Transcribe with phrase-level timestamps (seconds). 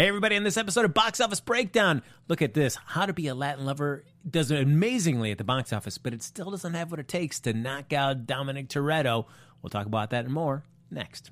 [0.00, 2.74] Hey, everybody, in this episode of Box Office Breakdown, look at this.
[2.86, 6.22] How to Be a Latin Lover does it amazingly at the box office, but it
[6.22, 9.26] still doesn't have what it takes to knock out Dominic Toretto.
[9.60, 11.30] We'll talk about that and more next.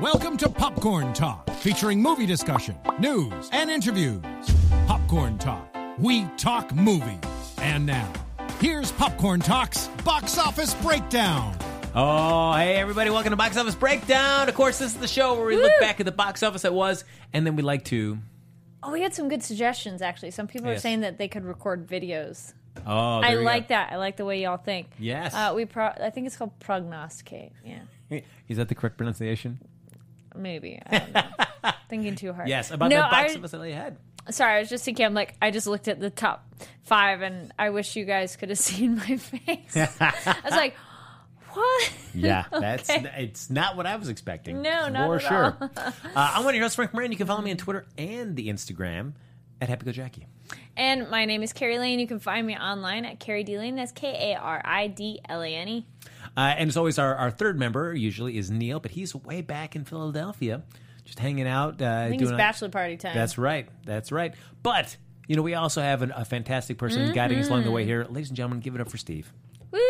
[0.00, 4.24] Welcome to Popcorn Talk, featuring movie discussion, news, and interviews.
[4.86, 7.18] Popcorn Talk, we talk movies.
[7.58, 8.10] And now,
[8.60, 11.54] here's Popcorn Talk's Box Office Breakdown.
[11.98, 14.50] Oh, hey, everybody, welcome to Box Office Breakdown.
[14.50, 16.74] Of course, this is the show where we look back at the box office that
[16.74, 18.18] was, and then we like to.
[18.82, 20.30] Oh, we had some good suggestions actually.
[20.32, 20.82] Some people are Yes.
[20.82, 22.52] saying that they could record videos.
[22.86, 23.74] Oh, I there we like go.
[23.76, 23.92] that.
[23.92, 24.88] I like the way y'all think.
[24.98, 25.32] Yes.
[25.32, 27.52] Uh, we pro- I think it's called prognosticate.
[27.64, 29.58] Yeah, Is that the correct pronunciation?
[30.34, 30.78] maybe.
[30.86, 31.70] I don't know.
[31.88, 32.46] Thinking too hard.
[32.46, 33.96] Yes, about no, the box I, office that lay ahead.
[34.28, 35.06] Sorry, I was just thinking.
[35.06, 36.44] I'm like, I just looked at the top
[36.82, 39.74] five, and I wish you guys could have seen my face.
[39.74, 40.74] I was like,
[41.56, 41.92] what?
[42.14, 43.10] Yeah, that's Okay.
[43.18, 44.62] it's not what I was expecting.
[44.62, 45.56] No, not for at sure.
[45.60, 45.70] all.
[45.76, 47.10] uh, I'm one of your hosts, Frank Moran.
[47.12, 49.12] You can follow me on Twitter and the Instagram
[49.60, 50.26] at Happy Go Jackie.
[50.76, 51.98] And my name is Carrie Lane.
[51.98, 53.74] You can find me online at Carrie D Lane.
[53.76, 55.86] That's K A R I D L A N E.
[56.36, 59.74] Uh, and as always, our, our third member usually is Neil, but he's way back
[59.74, 60.62] in Philadelphia,
[61.04, 61.80] just hanging out.
[61.80, 63.14] Uh, I think it's bachelor party time.
[63.14, 63.68] That's right.
[63.86, 64.34] That's right.
[64.62, 64.96] But
[65.26, 67.88] you know, we also have an, a fantastic person guiding us along the way Mm-hmm.
[67.88, 68.60] here, ladies and gentlemen.
[68.60, 69.32] Give it up for Steve.
[69.72, 69.80] Woo!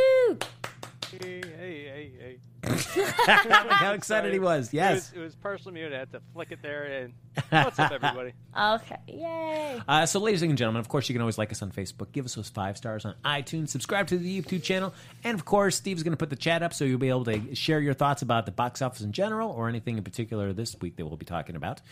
[1.11, 2.39] Hey, hey, hey, hey.
[2.67, 4.69] How excited he was!
[4.69, 4.95] It Yes.
[4.95, 5.95] was, it was partially muted.
[5.95, 6.85] I had to flick it there.
[6.85, 7.13] And
[7.51, 8.33] what's up, everybody?
[8.59, 8.97] Okay.
[9.09, 9.83] Yay.
[9.87, 12.25] Uh, so, ladies and gentlemen, of course, you can always like us on Facebook, give
[12.25, 14.95] us those five stars on iTunes, subscribe to the YouTube channel,
[15.25, 17.55] and of course, Steve's going to put the chat up so you'll be able to
[17.55, 20.97] share your thoughts about the box office in general or anything in particular this week
[20.97, 21.83] that we'll be talking about.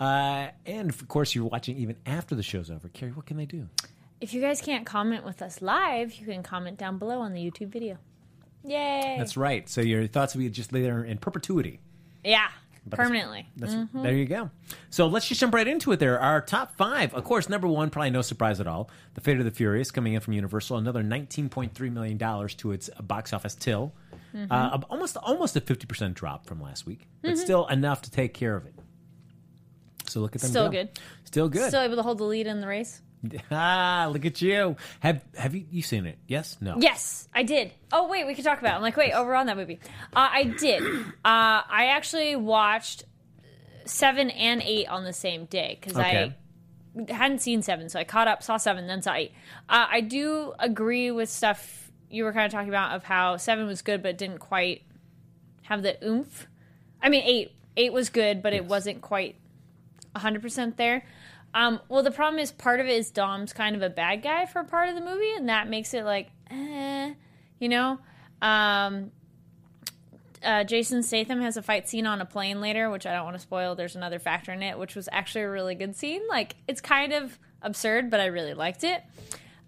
[0.00, 2.88] Uh, and of course, you're watching even after the show's over.
[2.88, 3.68] Carrie, what can they do?
[4.22, 7.40] If you guys can't comment with us live, you can comment down below on the
[7.40, 7.98] YouTube video.
[8.64, 9.16] Yay.
[9.18, 9.68] That's right.
[9.68, 11.80] So your thoughts will be just there in perpetuity.
[12.24, 12.48] Yeah.
[12.86, 13.48] But Permanently.
[13.56, 14.02] That's, mm-hmm.
[14.02, 14.50] There you go.
[14.90, 16.00] So let's just jump right into it.
[16.00, 17.14] There, our top five.
[17.14, 18.90] Of course, number one, probably no surprise at all.
[19.14, 22.54] The Fate of the Furious coming in from Universal, another nineteen point three million dollars
[22.56, 23.94] to its box office till,
[24.34, 24.52] mm-hmm.
[24.52, 27.40] uh, almost almost a fifty percent drop from last week, but mm-hmm.
[27.40, 28.74] still enough to take care of it.
[30.06, 30.50] So look at them.
[30.50, 30.72] Still go.
[30.72, 31.00] good.
[31.24, 31.68] Still good.
[31.68, 33.00] Still able to hold the lead in the race?
[33.50, 34.76] ah, look at you.
[35.00, 36.18] Have Have you you seen it?
[36.26, 36.56] Yes.
[36.60, 36.76] No.
[36.78, 37.72] Yes, I did.
[37.92, 38.76] Oh, wait, we could talk about it.
[38.76, 39.80] I'm like, wait, oh, we're on that movie.
[40.14, 40.82] Uh, I did.
[41.24, 43.04] Uh, I actually watched
[43.86, 46.34] seven and eight on the same day because Okay.
[47.08, 49.32] I hadn't seen seven, so I caught up, saw seven, then saw eight.
[49.68, 53.66] Uh, I do agree with stuff you were kind of talking about of how seven
[53.66, 54.82] was good, but didn't quite
[55.62, 56.46] have the oomph.
[57.02, 59.36] I mean, eight eight was good, but it wasn't quite
[60.14, 61.04] 100% there.
[61.54, 64.44] Um, well, the problem is part of it is Dom's kind of a bad guy
[64.44, 67.14] for part of the movie, and that makes it like, eh,
[67.60, 67.98] you know.
[68.42, 69.12] Um,
[70.42, 73.36] uh, Jason Statham has a fight scene on a plane later, which I don't want
[73.36, 73.74] to spoil.
[73.74, 76.20] There's another factor in it, which was actually a really good scene.
[76.28, 79.02] Like, it's kind of absurd, but I really liked it.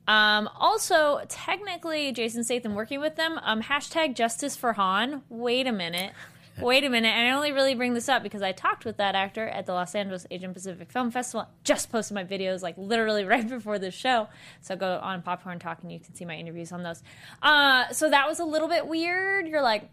[0.08, 3.40] Um, also, technically, Jason Statham working with them.
[3.42, 5.22] Um, hashtag Justice for Han.
[5.28, 6.12] Wait a minute.
[6.60, 7.08] Wait a minute.
[7.08, 9.72] And I only really bring this up because I talked with that actor at the
[9.72, 11.48] Los Angeles Asian Pacific Film Festival.
[11.64, 14.28] Just posted my videos like literally right before this show.
[14.60, 17.02] So go on Popcorn Talk and you can see my interviews on those.
[17.42, 19.46] Uh, so that was a little bit weird.
[19.46, 19.90] You're like,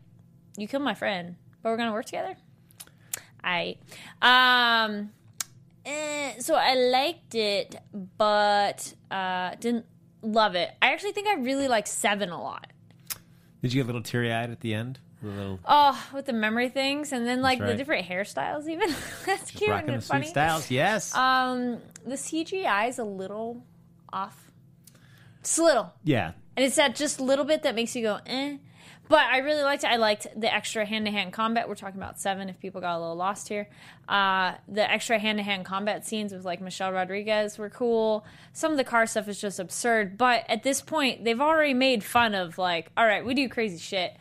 [0.57, 2.35] you killed my friend, but we're gonna work together.
[3.43, 3.77] I
[4.21, 5.09] um
[5.85, 7.75] eh, so I liked it,
[8.17, 9.85] but uh didn't
[10.21, 10.71] love it.
[10.81, 12.67] I actually think I really like seven a lot.
[13.61, 14.99] Did you get a little teary eyed at the end?
[15.23, 17.67] Little Oh, with the memory things and then like right.
[17.69, 18.93] the different hairstyles even.
[19.25, 20.27] That's cute and the funny.
[20.27, 20.69] styles.
[20.69, 21.15] Yes.
[21.15, 23.63] Um the CGI is a little
[24.11, 24.51] off.
[25.39, 25.93] It's a little.
[26.03, 26.33] yeah.
[26.55, 28.57] And it's that just little bit that makes you go, eh.
[29.09, 29.87] But I really liked it.
[29.87, 31.67] I liked the extra hand to hand combat.
[31.67, 33.67] We're talking about seven if people got a little lost here.
[34.07, 38.25] Uh, the extra hand to hand combat scenes with like Michelle Rodriguez were cool.
[38.53, 40.17] Some of the car stuff is just absurd.
[40.17, 43.77] But at this point, they've already made fun of like, all right, we do crazy
[43.77, 44.15] shit.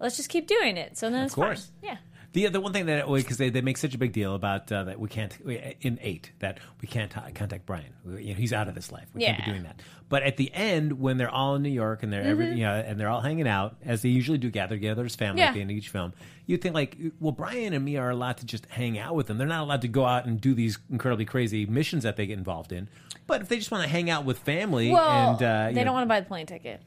[0.00, 0.96] Let's just keep doing it.
[0.98, 1.70] So then it's course.
[1.80, 1.90] fine.
[1.90, 1.96] Yeah.
[2.32, 4.82] The the one thing that because they, they make such a big deal about uh,
[4.84, 5.32] that we can't
[5.80, 7.94] in eight that we can't contact Brian.
[8.04, 9.06] We- you know, he's out of this life.
[9.14, 9.80] We can't be doing that.
[10.08, 12.74] But at the end, when they're all in New York and they're every you know
[12.74, 15.38] and they're all hanging out as they usually do, gather together as family Mm-hmm.
[15.42, 15.48] Yeah.
[15.50, 16.12] at the end of each film,
[16.46, 19.38] you think like, well, Brian and me are allowed to just hang out with them.
[19.38, 22.36] They're not allowed to go out and do these incredibly crazy missions that they get
[22.36, 22.88] involved in.
[23.28, 25.94] But if they just want to hang out with family Well, and uh, they don't
[25.94, 26.82] want to buy the plane ticket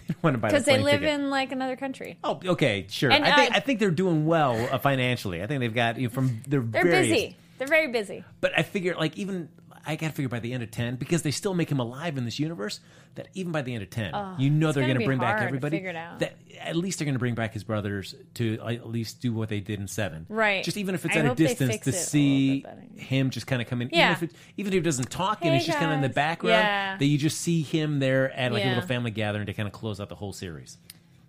[0.22, 1.20] want to buy because the they live ticket.
[1.20, 2.18] in like another country.
[2.24, 3.10] Oh, okay, sure.
[3.10, 5.42] And, I think uh, I think they're doing well uh, financially.
[5.42, 7.36] I think they've got you know, from their They're various, busy.
[7.58, 8.24] They're very busy.
[8.40, 9.48] But I figure like even
[9.84, 12.16] I got to figure by the end of ten because they still make him alive
[12.16, 12.80] in this universe.
[13.14, 15.42] That even by the end of ten, you know they're gonna going to bring back
[15.42, 15.80] everybody.
[15.80, 19.48] That at least they're going to bring back his brothers to at least do what
[19.50, 20.24] they did in seven.
[20.28, 20.64] Right.
[20.64, 22.64] Just even if it's I at a distance to it a little see
[22.96, 23.90] him just kind of come in.
[23.92, 24.12] Yeah.
[24.12, 26.00] Even if it, even if he doesn't talk and Hey, he's just kind of in
[26.02, 26.96] the background, Yeah.
[26.96, 29.72] that you just see him there at like a little family gathering to kind of
[29.72, 30.78] close out the whole series.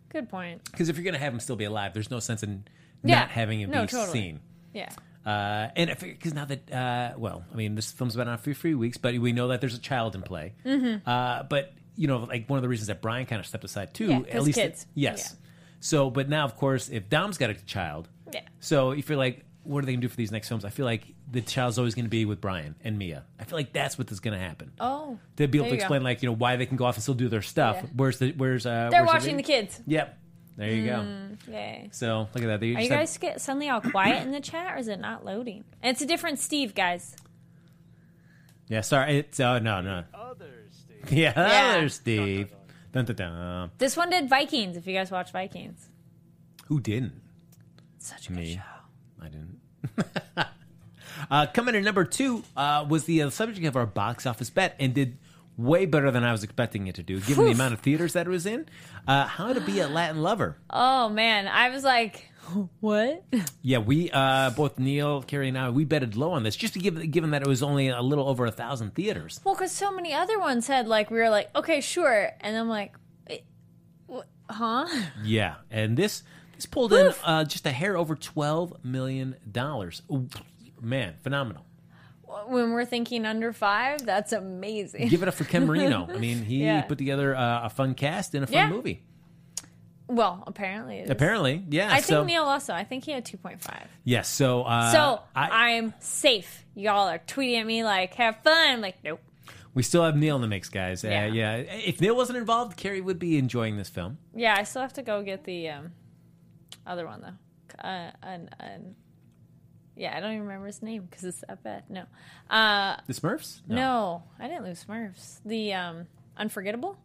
[0.10, 0.64] Good point.
[0.72, 2.64] Because if you're going to have him still be alive, there's no sense in
[3.04, 3.20] Yeah.
[3.20, 4.12] not having him No, be totally.
[4.20, 4.40] seen.
[4.74, 4.90] Yeah.
[5.26, 8.76] Uh, and because now that, uh, well, I mean, this film's been out for three
[8.76, 10.54] weeks, but we know that there's a child in play.
[10.66, 11.08] Mm-hmm.
[11.10, 13.94] Uh, but you know, like one of the reasons that Brian kind of stepped aside
[13.94, 14.86] too, Yeah, at 'cause least kids.
[14.96, 15.36] yes.
[15.80, 18.42] So, but now, of course, if Dom's got a child, Yeah.
[18.60, 20.66] so if you're like, what are they gonna do for these next films?
[20.66, 23.24] I feel like the child's always gonna be with Brian and Mia.
[23.40, 24.72] I feel like that's what is gonna happen.
[24.80, 25.20] Oh.
[25.38, 25.84] to be able there to you go.
[25.86, 27.78] explain, like you know, why they can go off and still do their stuff.
[27.82, 27.90] Yeah.
[27.96, 28.90] Where's the where's uh?
[28.92, 29.80] They're where's watching the kids.
[29.88, 30.18] Yep.
[30.56, 31.06] There you go.
[31.52, 31.90] Yay.
[31.92, 32.60] So look at that.
[32.60, 34.88] They Are just you have- guys get suddenly all quiet in the chat, or is
[34.88, 35.64] it not loading?
[35.82, 37.16] And it's a different Steve, guys.
[38.68, 39.20] Yeah, sorry.
[39.20, 40.04] It's oh no no.
[40.14, 41.12] Others, Steve.
[41.18, 41.72] Yeah, Yeah.
[41.80, 42.54] there's Steve.
[42.92, 43.72] Dun, dun, dun.
[43.80, 44.78] This one did Vikings.
[44.78, 45.90] If you guys watch Vikings,
[46.68, 47.22] Who didn't?
[47.98, 48.44] such a Me.
[48.46, 49.26] good show.
[49.26, 49.60] I didn't.
[51.32, 54.76] uh, coming in number two uh, was the uh, subject of our box office bet
[54.80, 55.18] and did
[55.58, 58.26] way better than I was expecting it to do, given the amount of theaters that
[58.26, 58.66] it was in.
[59.08, 60.58] Uh, How to Be a Latin Lover.
[60.70, 62.30] Oh man, I was like,
[62.80, 63.24] what?
[63.62, 66.80] Yeah, we uh, both Neil, Carrie, and I we betted low on this, just to
[66.80, 69.40] give given that it was only a little over a thousand theaters.
[69.44, 72.70] Well, because so many other ones had like we were like, okay, sure, and I'm
[72.70, 72.96] like,
[73.30, 73.44] wait,
[74.50, 74.88] huh?
[75.24, 76.24] Yeah, and this
[76.56, 80.02] this pulled in uh, just a hair over twelve million dollars.
[80.82, 81.66] Man, phenomenal.
[82.48, 85.08] When we're thinking under five, that's amazing.
[85.10, 86.08] Give it up for Ken Marino.
[86.14, 86.82] I mean, he Yeah.
[86.82, 88.70] put together uh, a fun cast and a fun Yeah.
[88.70, 89.04] movie.
[90.08, 91.10] well, apparently, it is.
[91.10, 91.92] Apparently, yeah.
[91.92, 92.74] I so, think Neil also.
[92.74, 93.88] I think he had two point five.
[94.04, 94.28] Yes.
[94.30, 96.66] So, uh, So I, I'm safe.
[96.76, 99.22] Y'all are tweeting at me like, "Have fun." I'm like, nope.
[99.74, 101.04] we still have Neil in the mix, guys.
[101.04, 101.26] Uh, Yeah.
[101.28, 101.56] yeah.
[101.56, 104.18] If Neil wasn't involved, Carrie would be enjoying this film.
[104.36, 105.92] Yeah, I still have to go get the um,
[106.86, 107.88] other one though.
[107.88, 108.96] Uh, an, an,
[109.96, 111.84] yeah, I don't even remember his name because it's that bad.
[111.90, 112.04] No,
[112.50, 113.62] uh, The Smurfs?
[113.68, 114.24] no.
[114.40, 115.40] I didn't lose Smurfs.
[115.46, 116.08] The um,
[116.38, 116.98] Unforgettable.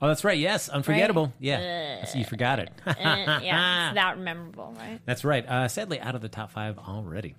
[0.00, 0.36] Oh, that's right.
[0.36, 1.32] Yes, unforgettable.
[1.38, 2.70] Yeah, That's- you forgot it.
[2.84, 4.98] Uh, yeah, it's that memorable, right?
[5.06, 5.46] That's right.
[5.46, 7.36] Uh, sadly, out of the top five already.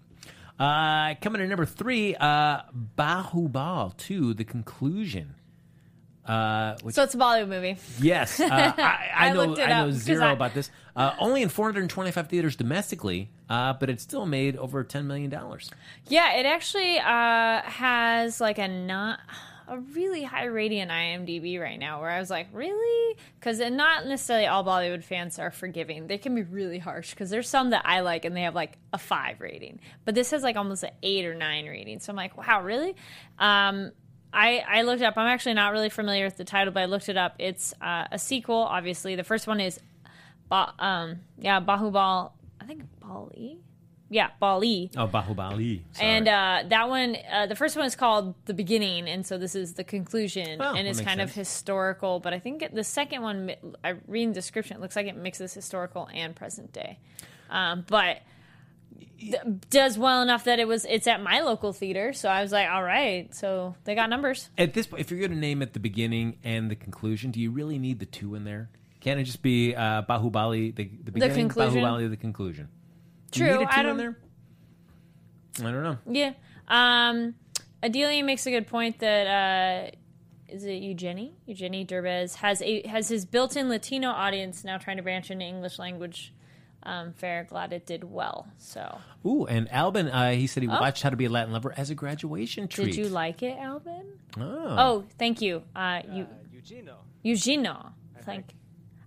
[0.57, 2.61] Uh, coming in number three, uh,
[2.97, 5.35] Bahubal 2, The Conclusion.
[6.25, 7.75] Uh, which, So it's a Bollywood movie.
[7.99, 10.71] yes, uh, I, I, I know, I know zero about this.
[10.95, 15.31] Uh, only in 425 theaters domestically, uh, but it still made over $10 million.
[16.07, 19.19] Yeah, it actually uh, has like a not
[19.67, 22.01] a really high rating on IMDb right now.
[22.01, 23.17] Where I was like, really?
[23.39, 26.07] Because not necessarily all Bollywood fans are forgiving.
[26.07, 27.11] They can be really harsh.
[27.11, 30.31] Because there's some that I like and they have like a five rating, but this
[30.31, 31.99] has like almost an eight or nine rating.
[31.99, 32.95] So I'm like, wow, really?
[33.37, 33.91] Um,
[34.33, 35.15] I, I looked up.
[35.15, 37.35] I'm actually not really familiar with the title, but I looked it up.
[37.37, 38.55] It's uh, a sequel.
[38.55, 39.79] Obviously, the first one is,
[40.49, 42.31] ba- um, yeah, Bahubal.
[42.63, 43.59] I think Bali.
[44.09, 44.91] Yeah, Bali.
[44.95, 45.81] Oh, Bahubali.
[45.93, 46.07] Sorry.
[46.07, 49.55] And uh, that one, uh, the first one is called The Beginning, and so this
[49.55, 52.19] is the conclusion, Oh, and it's makes kind of historical.
[52.19, 53.51] But I think the second one,
[53.83, 56.99] I read the description, it looks like it mixes historical and present day.
[57.49, 58.21] Um, but
[59.19, 62.51] th- does well enough that it was it's at my local theater, so I was
[62.51, 64.49] like, all right, so they got numbers.
[64.57, 67.39] At this point, if you're going to name it the beginning and the conclusion, do
[67.39, 68.69] you really need the two in there?
[69.03, 71.83] Can't it just be uh, Bahubali, the, the beginning, conclusion?
[71.83, 72.69] Bahubali, the conclusion?
[73.31, 74.17] Do you True, need a I two in don't- there?
[75.59, 75.97] I don't know.
[76.09, 76.31] Yeah.
[76.67, 77.35] Um,
[77.83, 79.91] Adelia makes a good point that uh,
[80.47, 81.35] is it Eugenie?
[81.45, 85.77] Eugenie Derbez has a has his built-in Latino audience now trying to branch into English
[85.79, 86.33] language
[86.83, 87.43] um, fare.
[87.43, 88.47] Glad it did well.
[88.57, 90.79] So, Ooh, and Albin, uh, he said he Oh.
[90.79, 92.85] watched How to Be a Latin Lover as a graduation treat.
[92.85, 94.05] did you like it, Alvin?
[94.39, 94.75] Oh.
[94.77, 96.97] Oh, thank you, uh, you, Uh, Eugenio.
[97.21, 97.91] Eugenio.
[98.23, 98.45] Thank.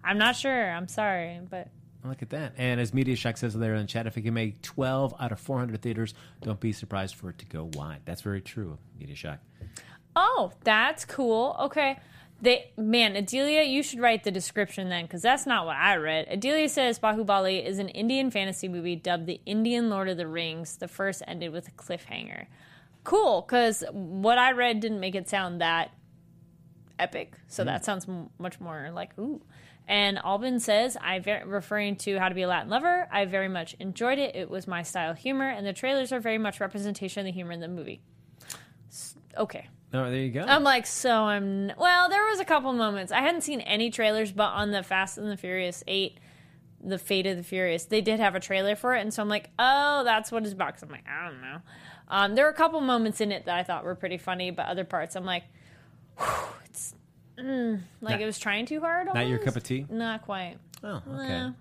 [0.06, 0.70] I'm not sure.
[0.70, 1.68] I'm sorry, but
[2.08, 2.52] Look at that.
[2.56, 5.32] And as Media Shack says there in the chat, if it can make 12 out
[5.32, 8.00] of 400 theaters, don't be surprised for it to go wide.
[8.04, 9.40] That's very true, Media Shack.
[10.14, 11.56] Oh, that's cool.
[11.60, 11.98] Okay.
[12.40, 16.26] They man, Adelia, you should write the description then, because that's not what I read.
[16.28, 20.76] Adelia says Bahubali is an Indian fantasy movie dubbed the Indian Lord of the Rings.
[20.76, 22.46] The first ended with a cliffhanger.
[23.04, 25.92] Cool, because what I read didn't make it sound that
[26.98, 27.34] epic.
[27.48, 27.66] So mm.
[27.66, 29.40] that sounds m- much more like ooh.
[29.88, 33.48] And Albin says, I ver- referring to How to Be a Latin Lover, I very
[33.48, 34.34] much enjoyed it.
[34.34, 37.52] It was my style humor, and the trailers are very much representation of the humor
[37.52, 38.00] in the movie.
[38.88, 39.68] S- Okay.
[39.94, 40.40] Oh, there you go.
[40.40, 41.70] I'm like, so I'm.
[41.78, 43.12] Well, there was a couple moments.
[43.12, 46.18] I hadn't seen any trailers, but on the Fast and the Furious 8,
[46.82, 49.02] The Fate of the Furious, they did have a trailer for it.
[49.02, 50.74] And so I'm like, oh, that's what it's about.
[50.74, 51.58] 'Cause I'm like, I don't know.
[52.08, 54.66] Um, there were a couple moments in it that I thought were pretty funny, but
[54.66, 55.44] other parts, I'm like,
[56.64, 56.94] it's.
[57.38, 59.06] Mm, like Not- it was trying too hard.
[59.12, 59.86] Not your cup of tea?
[59.90, 60.56] Not quite.
[60.82, 61.28] oh, okay.
[61.28, 61.52] Nah.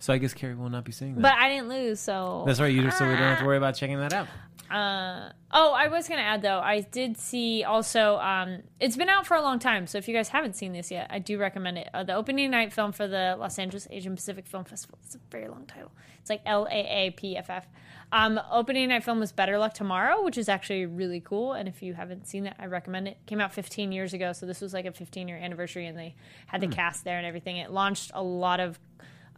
[0.00, 1.20] So I guess Carrie will not be seeing that.
[1.22, 2.44] But I didn't lose, so.
[2.46, 2.72] That's right.
[2.72, 4.28] You just so we don't have to worry about checking that out.
[4.70, 6.60] Uh, oh, I was gonna add though.
[6.60, 8.16] I did see also.
[8.18, 10.90] Um, it's been out for a long time, so if you guys haven't seen this
[10.90, 11.88] yet, I do recommend it.
[11.92, 14.98] Uh, the opening night film for the Los Angeles Asian Pacific Film Festival.
[15.04, 15.92] It's a very long title.
[16.20, 17.66] It's like L A A P F F.
[18.10, 21.52] Um, opening night film was Better Luck Tomorrow, which is actually really cool.
[21.52, 23.18] And if you haven't seen it, I recommend it.
[23.26, 26.14] Came out 15 years ago, so this was like a 15 year anniversary, and they
[26.46, 27.58] had the cast there and everything.
[27.58, 28.78] It launched a lot of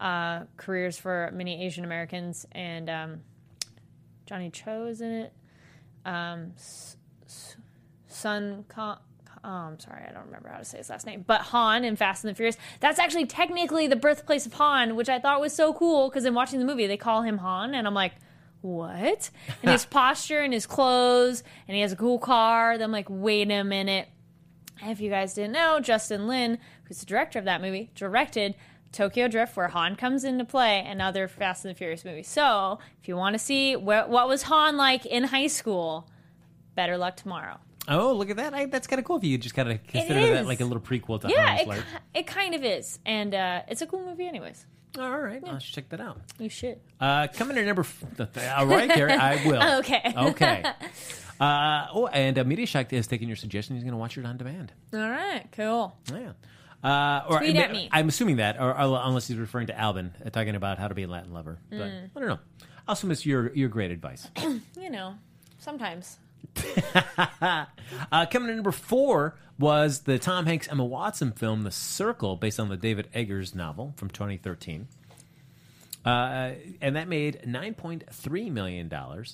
[0.01, 3.21] uh, careers for many Asian Americans, and um,
[4.27, 5.33] Johnny Cho is in it.
[6.05, 6.53] Um,
[8.09, 8.99] Sun Kong.
[9.43, 11.25] Oh, I'm sorry, I don't remember how to say his last name.
[11.27, 12.59] But Han in Fast and the Furious.
[12.81, 16.35] That's actually technically the birthplace of Han, which I thought was so cool because in
[16.35, 18.13] watching the movie they call him Han, and I'm like,
[18.61, 19.31] what?
[19.63, 22.77] And his posture and his clothes, and he has a cool car.
[22.77, 24.09] Then I'm like, wait a minute.
[24.83, 28.55] If you guys didn't know, Justin Lin, who's the director of that movie, directed
[28.93, 32.29] Tokyo Drift, where Han comes into play, and other Fast and the Furious movies.
[32.29, 36.09] So, if you want to see where, what was Han like in high school,
[36.75, 37.59] better luck tomorrow.
[37.89, 38.53] Oh, look at that.
[38.55, 40.47] I, that's kind of cool if you just kind of consider that is.
[40.47, 42.99] like a little prequel to Yeah, Hans it, ki- it kind of is.
[43.07, 44.67] And uh, it's a cool movie, anyways.
[44.99, 45.43] All right.
[45.47, 46.21] I'll check that out.
[46.39, 46.81] You should.
[47.01, 47.83] Uh, coming in at number.
[47.83, 48.05] F-
[48.57, 49.13] all right, Carrie.
[49.13, 49.79] I will.
[49.81, 50.15] Okay.
[50.17, 50.65] Okay.
[51.41, 53.75] Uh, oh, and uh, Media Shack has taken your suggestion.
[53.75, 54.75] He's going to watch it on demand.
[54.93, 55.97] All right, cool.
[56.13, 56.33] Yeah.
[56.83, 57.89] Uh, or Tweet at me.
[57.93, 60.95] I'm assuming that, or, or unless he's referring to Albin, uh, talking about how to
[60.95, 61.59] be a Latin lover.
[61.69, 62.11] But Mm.
[62.17, 62.39] I don't know.
[62.89, 64.27] I'll assume it's your your great advice.
[64.81, 65.15] You know,
[65.59, 66.19] sometimes.
[68.13, 72.59] Uh, coming in number four was the Tom Hanks Emma Watson film The Circle, based
[72.59, 74.89] on the David Eggers novel from 2013.
[76.05, 78.91] Uh, and that made $9.3 million.
[78.93, 79.27] I've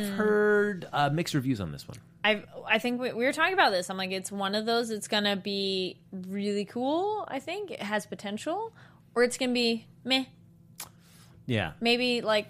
[0.00, 0.14] Mm.
[0.16, 1.98] heard uh, mixed reviews on this one.
[2.26, 3.88] I I think we, we were talking about this.
[3.88, 4.90] I'm like, it's one of those.
[4.90, 7.24] It's gonna be really cool.
[7.28, 8.72] I think it has potential,
[9.14, 10.24] or it's gonna be meh.
[11.46, 11.72] Yeah.
[11.80, 12.48] Maybe like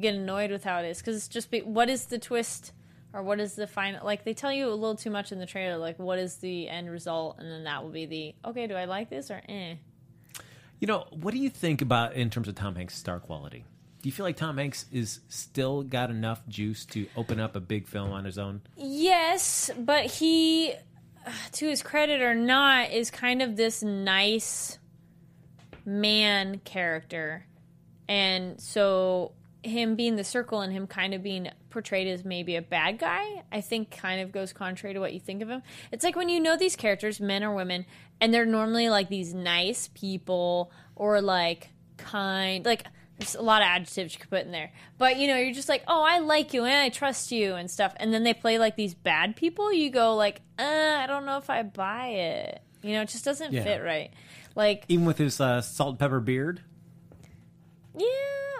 [0.00, 2.72] get annoyed with how it is because it's just be, what is the twist
[3.12, 4.06] or what is the final?
[4.06, 5.76] Like they tell you a little too much in the trailer.
[5.76, 8.68] Like what is the end result, and then that will be the okay.
[8.68, 9.74] Do I like this or eh?
[10.78, 13.64] You know, what do you think about in terms of Tom Hanks' star quality?
[14.02, 17.60] Do you feel like Tom Hanks is still got enough juice to open up a
[17.60, 18.62] big film on his own?
[18.76, 20.72] Yes, but he,
[21.52, 24.78] to his credit or not, is kind of this nice
[25.84, 27.44] man character.
[28.08, 32.62] And so him being the circle and him kind of being portrayed as maybe a
[32.62, 35.62] bad guy, I think kind of goes contrary to what you think of him.
[35.92, 37.84] It's like when you know these characters, men or women,
[38.18, 42.86] and they're normally like these nice people or like kind, like
[43.20, 44.72] there's a lot of adjectives you could put in there.
[44.98, 47.70] But you know, you're just like, oh, I like you and I trust you and
[47.70, 47.94] stuff.
[47.98, 49.72] And then they play like these bad people.
[49.72, 50.62] You go like, uh,
[50.98, 52.62] I don't know if I buy it.
[52.82, 53.62] You know, it just doesn't Yeah.
[53.62, 54.10] fit right.
[54.56, 56.62] Like Even with his uh, salt and pepper beard?
[57.96, 58.06] Yeah,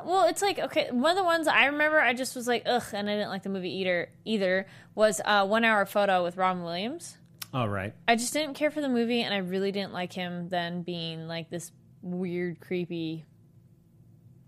[0.04, 0.88] well, it's like okay.
[0.90, 3.42] One of the ones I remember, I just was like, ugh, and I didn't like
[3.44, 4.08] the movie either.
[4.24, 7.16] Either was uh, One Hour Photo with Robin Williams.
[7.54, 7.94] All right.
[8.06, 11.26] I just didn't care for the movie, and I really didn't like him then being
[11.28, 13.24] like this weird, creepy,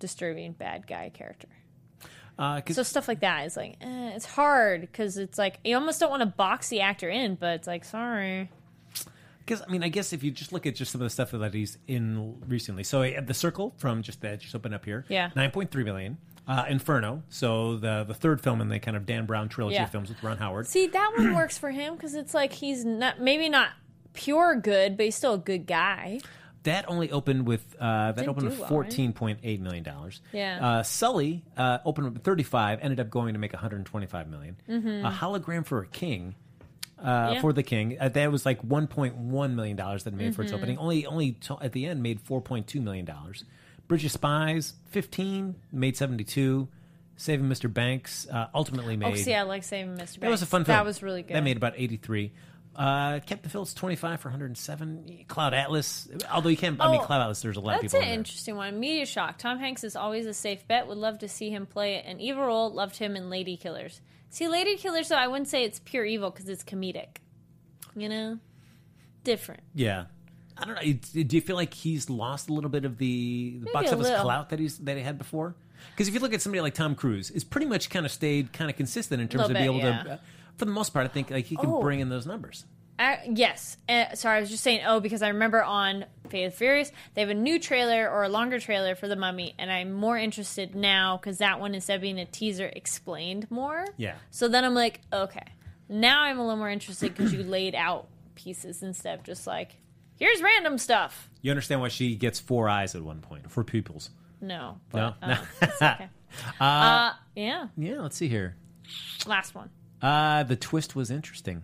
[0.03, 1.49] disturbing bad guy character.
[2.39, 6.01] Uh, So stuff like that is like, eh, it's hard because it's like you almost
[6.01, 8.51] don't want to box the actor in, but it's like, sorry.
[9.39, 11.31] Because I mean, I guess if you just look at just some of the stuff
[11.33, 15.05] that he's in recently, so uh, the Circle from just that just opened up here,
[15.09, 15.31] Yeah.
[15.35, 16.19] nine point three million.
[16.47, 19.85] Uh, Inferno, so the the third film in the kind of Dan Brown trilogy Yeah.
[19.85, 20.67] of films with Ron Howard.
[20.67, 23.69] See, that one works for him because it's like he's not maybe not
[24.13, 26.19] pure good, but he's still a good guy.
[26.65, 28.69] That only opened with uh, that Didn't opened do with well, right?
[28.69, 30.21] fourteen point eight million dollars.
[30.33, 30.59] Yeah.
[30.67, 34.07] Uh, Sully uh, opened with thirty five, ended up going to make one hundred twenty
[34.07, 34.57] five million.
[34.69, 36.35] A hologram for a king.
[36.99, 37.33] Uh, Mm-hmm.
[37.35, 37.41] Yeah.
[37.41, 40.37] For the king, uh, that was like one point one million dollars that it made
[40.37, 40.47] for Mm-hmm.
[40.47, 40.79] its opening.
[40.79, 43.45] Only, only t- at the end made four point two million dollars.
[43.89, 46.69] Bridge of Spies, fifteen, made seventy two.
[47.17, 47.73] Saving Mr.
[47.73, 49.13] Banks uh, ultimately made.
[49.13, 49.99] Oh, see, I like Saving Mr.
[49.99, 50.17] Banks.
[50.17, 50.77] That was a fun film.
[50.77, 51.35] That was really good.
[51.37, 52.33] That made about 83.
[52.75, 55.25] Uh, Captain Phillips twenty five for one hundred and seven.
[55.29, 56.81] Cloud Atlas, although you can't.
[56.81, 57.43] I mean, Oh, Cloud Atlas.
[57.43, 57.99] There's a lot of That's people.
[57.99, 58.19] an in there.
[58.19, 58.81] interesting one.
[58.81, 59.39] Media Shack.
[59.39, 60.87] Tom Hanks is always a safe bet.
[60.87, 62.73] Would love to see him play an evil role.
[62.73, 64.01] Loved him in Lady Killers.
[64.31, 67.19] See, Lady Killers, though, I wouldn't say it's pure evil because it's comedic.
[67.95, 68.39] You know?
[69.25, 69.63] Different.
[69.75, 70.07] Yeah.
[70.57, 71.23] I don't know.
[71.23, 74.09] Do you feel like he's lost a little bit of the, the box a office
[74.09, 74.25] little.
[74.25, 75.55] clout that he's that he had before?
[75.91, 78.53] Because if you look at somebody like Tom Cruise, it's pretty much kind of stayed
[78.53, 80.21] kind of consistent in terms of being bit, able to.
[80.63, 81.81] Uh, For the most part, I think like he can Oh.
[81.81, 82.65] bring in those numbers.
[82.99, 83.77] Uh, yes.
[83.89, 86.93] Uh, sorry, I was just saying, oh, because I remember on Fate of the Furious,
[87.15, 90.17] they have a new trailer or a longer trailer for The Mummy, and I'm more
[90.17, 93.87] interested now because that one, instead of being a teaser, explained more.
[93.97, 94.17] Yeah.
[94.31, 95.43] So then I'm like, okay.
[95.89, 99.77] Now I'm a little more interested because you laid out pieces instead of just like,
[100.19, 101.29] here's random stuff.
[101.41, 104.11] You understand why she gets four eyes at one point, four pupils.
[104.41, 104.79] No.
[104.95, 105.15] No?
[105.21, 106.09] But, uh, it's okay.
[106.61, 107.67] uh, yeah.
[107.77, 108.55] Yeah, let's see here.
[109.27, 109.71] Last one.
[110.03, 111.63] Uh, the twist was interesting.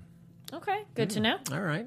[0.52, 0.84] Okay.
[0.94, 1.36] Good to know.
[1.52, 1.86] All right.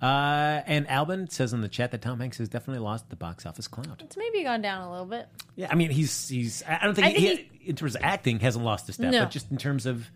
[0.00, 3.44] Uh, and Albin says in the chat that Tom Hanks has definitely lost the box
[3.46, 4.00] office clout.
[4.04, 5.26] It's maybe gone down a little bit.
[5.56, 6.62] Yeah, I mean he's he's.
[6.62, 9.10] I I don't think, I think he, in terms of acting hasn't lost a step,
[9.10, 9.22] No.
[9.24, 10.06] but just in terms of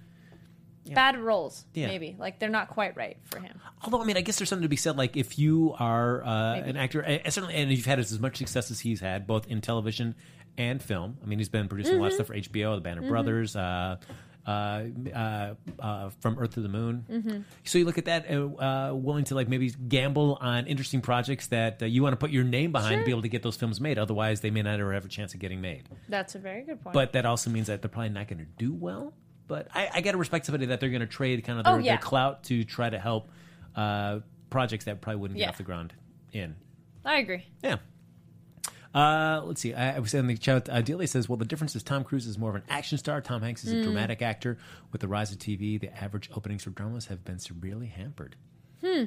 [0.94, 1.86] Bad roles, Yeah.
[1.86, 2.16] maybe.
[2.18, 3.58] Like they're not quite right for him.
[3.82, 4.96] Although I mean, I guess there's something to be said.
[4.96, 8.70] Like if you are uh, an actor, uh, certainly, and you've had as much success
[8.70, 10.16] as he's had, both in television
[10.58, 11.16] and film.
[11.22, 12.16] I mean, he's been producing a lot of Mm-hmm.
[12.16, 13.96] stuff for HBO, The Band of Brothers, uh,
[14.46, 14.82] uh,
[15.14, 17.04] uh, uh, from Earth to the Moon.
[17.10, 17.40] Mm-hmm.
[17.64, 21.82] So you look at that, uh, willing to like maybe gamble on interesting projects that
[21.82, 23.80] uh, you want to put your name behind to be able to get those films
[23.80, 23.98] made.
[23.98, 25.88] Otherwise, they may not ever have a chance of getting made.
[26.08, 26.94] That's a very good point.
[26.94, 29.12] But that also means that they're probably not going to do well.
[29.48, 31.74] But I, I got to respect somebody that they're going to trade kind of their,
[31.74, 31.92] Oh, yeah.
[31.92, 33.30] their clout to try to help
[33.76, 34.20] uh,
[34.50, 35.92] projects that probably wouldn't get off the ground
[36.32, 36.56] in.
[37.04, 37.44] I agree.
[37.62, 37.76] Yeah.
[38.94, 39.72] Uh, let's see.
[39.72, 40.68] I, I was in the chat.
[40.68, 43.20] Uh, Dealey says, "Well, the difference is Tom Cruise is more of an action star.
[43.22, 43.82] Tom Hanks is a Mm.
[43.84, 44.58] dramatic actor.
[44.92, 48.36] With the rise of TV, the average openings for dramas have been severely hampered."
[48.84, 49.04] Hmm.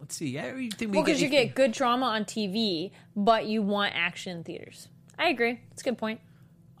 [0.00, 0.28] Let's see.
[0.28, 3.94] Yeah, you think we Well, because you get good drama on TV, but you want
[3.96, 4.88] action in theaters.
[5.18, 5.60] I agree.
[5.72, 6.20] It's a good point.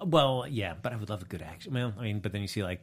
[0.04, 1.72] Well, yeah, but I would love a good action.
[1.72, 2.80] Well, I mean, but then you see like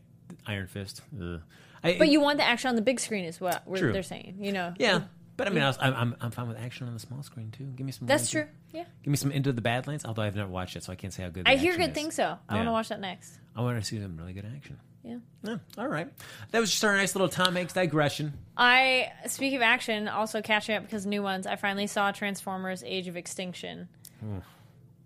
[0.47, 1.01] Iron Fist.
[1.21, 1.41] Ugh.
[1.83, 3.91] I, But you want the action on the big screen, is what we're, True.
[3.93, 4.37] they're saying.
[4.39, 4.73] You know.
[4.77, 5.03] Yeah,
[5.43, 7.49] but I mean, I was, I'm, I'm I'm fine with action on the small screen
[7.51, 7.63] too.
[7.75, 8.07] Give me some.
[8.07, 8.45] That's true.
[8.71, 8.83] Yeah.
[9.03, 10.05] Give me some Into the Badlands.
[10.05, 11.45] Although I've never watched it, so I can't say how good.
[11.45, 11.95] The I hear action good is.
[11.95, 12.23] things, though.
[12.47, 12.63] I want Yeah.
[12.65, 13.39] to watch that next.
[13.55, 14.77] I want to see some really good action.
[15.03, 15.17] Yeah.
[15.43, 16.07] Yeah, all right.
[16.51, 18.33] That was just our nice little Tom Hanks digression.
[18.55, 21.47] I speak of action, also catching up because new ones.
[21.47, 23.87] I finally saw Transformers: Age of Extinction.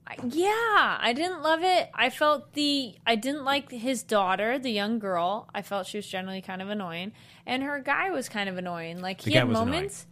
[0.08, 1.89] I, yeah, I didn't love it.
[1.93, 5.50] I felt the I didn't like his daughter, the young girl.
[5.56, 7.12] I felt she was generally kind of annoying,
[7.48, 9.02] and her guy was kind of annoying.
[9.02, 9.71] Like he guy had was annoying.
[9.71, 10.06] moments,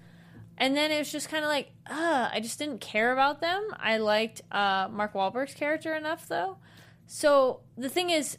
[0.57, 3.69] and then it was just kind of like, uh, I just didn't care about them.
[3.77, 6.57] I liked uh, Mark Wahlberg's character enough, though.
[7.07, 8.37] So the thing is,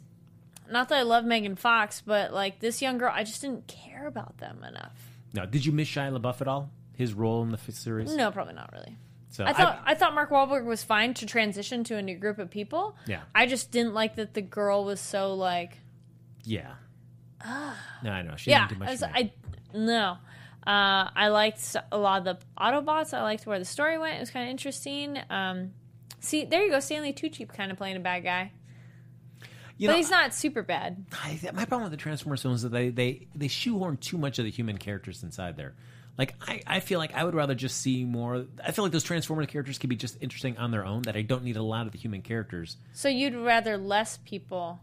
[0.69, 4.07] not that I love Megan Fox, but like this young girl, I just didn't care
[4.07, 4.97] about them enough.
[5.33, 6.71] Now, did you miss Shia LaBeouf at all?
[6.95, 8.15] His role in the f- series?
[8.15, 8.97] No, probably not really.
[9.29, 12.39] So I thought I, thought Mark Wahlberg was fine to transition to a new group
[12.39, 12.95] of people.
[13.05, 13.19] Yeah.
[13.35, 15.79] I just didn't like that the girl was so like
[16.45, 16.75] yeah.
[18.01, 18.69] no, I know she yeah.
[18.69, 19.01] didn't do I, much.
[19.01, 19.03] was.
[19.03, 19.33] I
[19.73, 20.17] no.
[20.65, 23.13] Uh, I liked a lot of the Autobots.
[23.13, 24.17] I liked where the story went.
[24.17, 25.19] It was kind of interesting.
[25.29, 25.73] Um,
[26.19, 26.79] see, there you go.
[26.79, 28.51] Stanley Tucci kind of playing a bad guy,
[29.77, 31.05] you but know, he's not super bad.
[31.13, 34.39] I, my problem with the Transformers films is that they, they, they shoehorn too much
[34.39, 35.75] of the human characters inside there.
[36.17, 38.45] Like I, I feel like I would rather just see more.
[38.63, 41.01] I feel like those Transformers characters could be just interesting on their own.
[41.03, 44.79] That I don't need a lot of the human characters So you'd rather less people.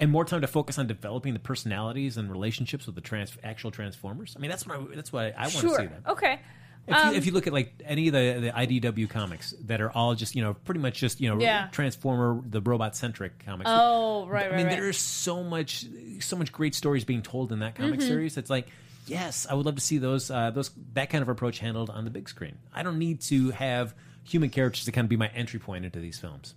[0.00, 3.70] And more time to focus on developing the personalities and relationships with the trans, actual
[3.70, 4.34] Transformers.
[4.36, 5.78] I mean, that's what I, that's what I, I want to Sure.
[5.78, 5.86] see.
[5.86, 6.38] That Okay.
[6.86, 9.80] if, Um, you, if you look at like any of the the IDW comics that
[9.80, 11.68] are all just you know pretty much just you know Yeah.
[11.72, 13.70] Transformer the robot centric comics.
[13.72, 14.76] Oh, right, I right, I mean, right.
[14.76, 15.84] there's so much,
[16.20, 18.08] so much great stories being told in that comic Mm-hmm.
[18.08, 18.36] series.
[18.36, 18.68] It's like,
[19.06, 22.04] yes, I would love to see those, uh, those that kind of approach handled on
[22.04, 22.56] the big screen.
[22.72, 25.98] I don't need to have human characters to kind of be my entry point into
[25.98, 26.54] these films.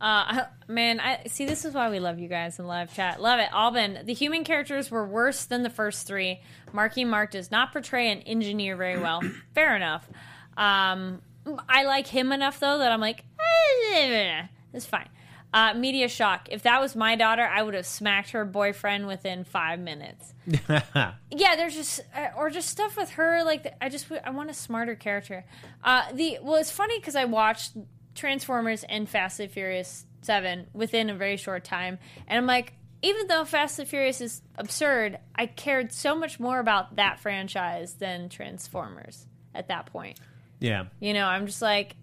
[0.00, 1.46] Uh, man, I see.
[1.46, 3.20] This is why we love you guys in live chat.
[3.20, 4.00] Love it, Albin.
[4.04, 6.40] The human characters were worse than the first three.
[6.72, 9.22] Marky Mark does not portray an engineer very well.
[9.54, 10.08] Fair enough.
[10.56, 11.22] Um,
[11.68, 13.24] I like him enough though that I'm like,
[14.72, 15.08] it's fine.
[15.52, 16.48] Uh, Media Shack.
[16.50, 20.34] If that was my daughter, I would have smacked her boyfriend within five minutes.
[20.68, 23.42] yeah, there's just uh, or just stuff with her.
[23.44, 25.46] Like I just I want a smarter character.
[25.82, 27.72] Uh, the well, it's funny because I watched
[28.18, 33.28] Transformers and Fast and Furious Seven within a very short time, and I'm like, even
[33.28, 38.28] though Fast and Furious is absurd, I cared so much more about that franchise than
[38.28, 40.18] Transformers at that point.
[40.58, 41.94] yeah, You know, I'm just like,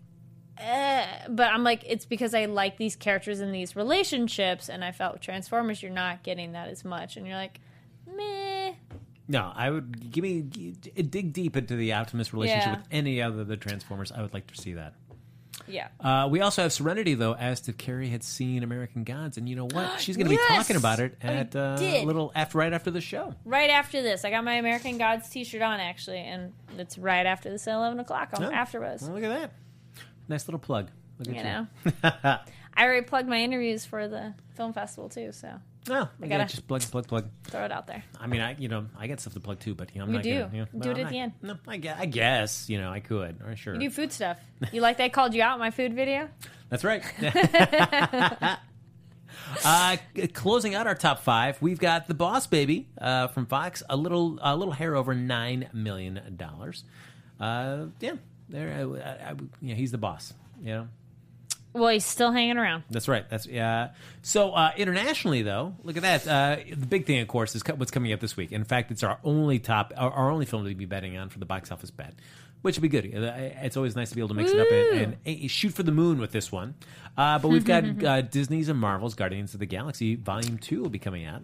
[0.58, 1.06] eh.
[1.30, 5.22] but I'm like, it's because I like these characters and these relationships, and I felt
[5.22, 7.60] Transformers, you're not getting that as much, and you're like,
[8.08, 8.74] meh.
[9.28, 12.78] No, I would give me g- dig deep into the Optimus relationship Yeah.
[12.78, 14.12] with any other of the Transformers.
[14.12, 14.94] I would like to see that.
[15.68, 15.88] Yeah.
[16.00, 19.56] Uh, we also have Serenity, though, asked if Carrie had seen American Gods, and you
[19.56, 20.00] know what?
[20.00, 20.48] She's going to Yes!
[20.50, 22.06] be talking about it I at uh, did.
[22.06, 23.34] little after right after the show.
[23.46, 27.50] Right after this, I got my American Gods T-shirt on actually, and it's right after
[27.50, 28.50] this at eleven o'clock on Oh.
[28.52, 29.02] AfterBuzz.
[29.04, 29.52] Well, look at that,
[30.28, 30.90] nice little plug.
[31.20, 31.44] Look at You you.
[32.04, 32.40] know,
[32.78, 35.50] I already plugged my interviews for the film festival too, so
[35.90, 37.30] Oh, I gotta- just plug, plug, plug.
[37.44, 38.04] throw it out there.
[38.20, 40.10] I mean, I you know I got stuff to plug too, but you know, I'm
[40.12, 40.40] You not do.
[40.40, 41.32] Gonna, you know, Do no, it at not- the end.
[41.44, 43.42] No, I guess, I guess you know I could.
[43.46, 44.38] Or sure, You do food stuff.
[44.72, 46.30] You like they called you out in my food video?
[46.70, 47.04] That's right.
[49.64, 49.98] uh,
[50.34, 54.40] closing out our top five, we've got the Boss Baby uh, from Fox, a little
[54.42, 56.84] a little hair over nine million dollars.
[57.40, 58.14] Uh, yeah,
[58.50, 58.74] there.
[58.74, 58.82] I,
[59.28, 60.34] I, I- yeah, he's the boss.
[60.62, 60.88] You know.
[61.76, 62.84] Well, he's still hanging around.
[62.90, 63.30] That's right.
[63.30, 63.90] That's yeah.
[64.22, 66.28] So uh, internationally, though, look at that.
[66.28, 68.52] Uh, the big thing, of course, is co- what's coming up this week.
[68.54, 71.38] In fact, it's our only top, our, our only film to be betting on for
[71.40, 72.14] the box office bet,
[72.62, 73.14] which would be good.
[73.14, 75.74] Uh, It's always nice to be able to mix it up and, and, and shoot
[75.74, 76.76] for the moon with this one.
[77.18, 80.90] Uh, but we've got uh, Disney's and Marvel's Guardians of the Galaxy Volume Two will
[80.90, 81.42] be coming out.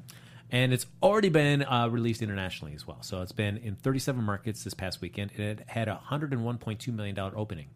[0.49, 2.97] And it's already been uh, released internationally as well.
[3.01, 5.31] So it's been in 37 markets this past weekend.
[5.37, 7.67] and It had a $101.2 million opening.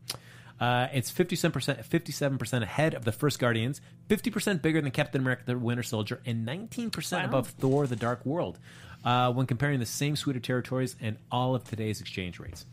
[0.60, 5.58] Uh, it's 57%, 57% ahead of the first Guardians, 50% bigger than Captain America the
[5.58, 8.58] Winter Soldier, and 19% above Thor the Dark World
[9.04, 12.66] uh, when comparing the same suite of territories and all of today's exchange rates.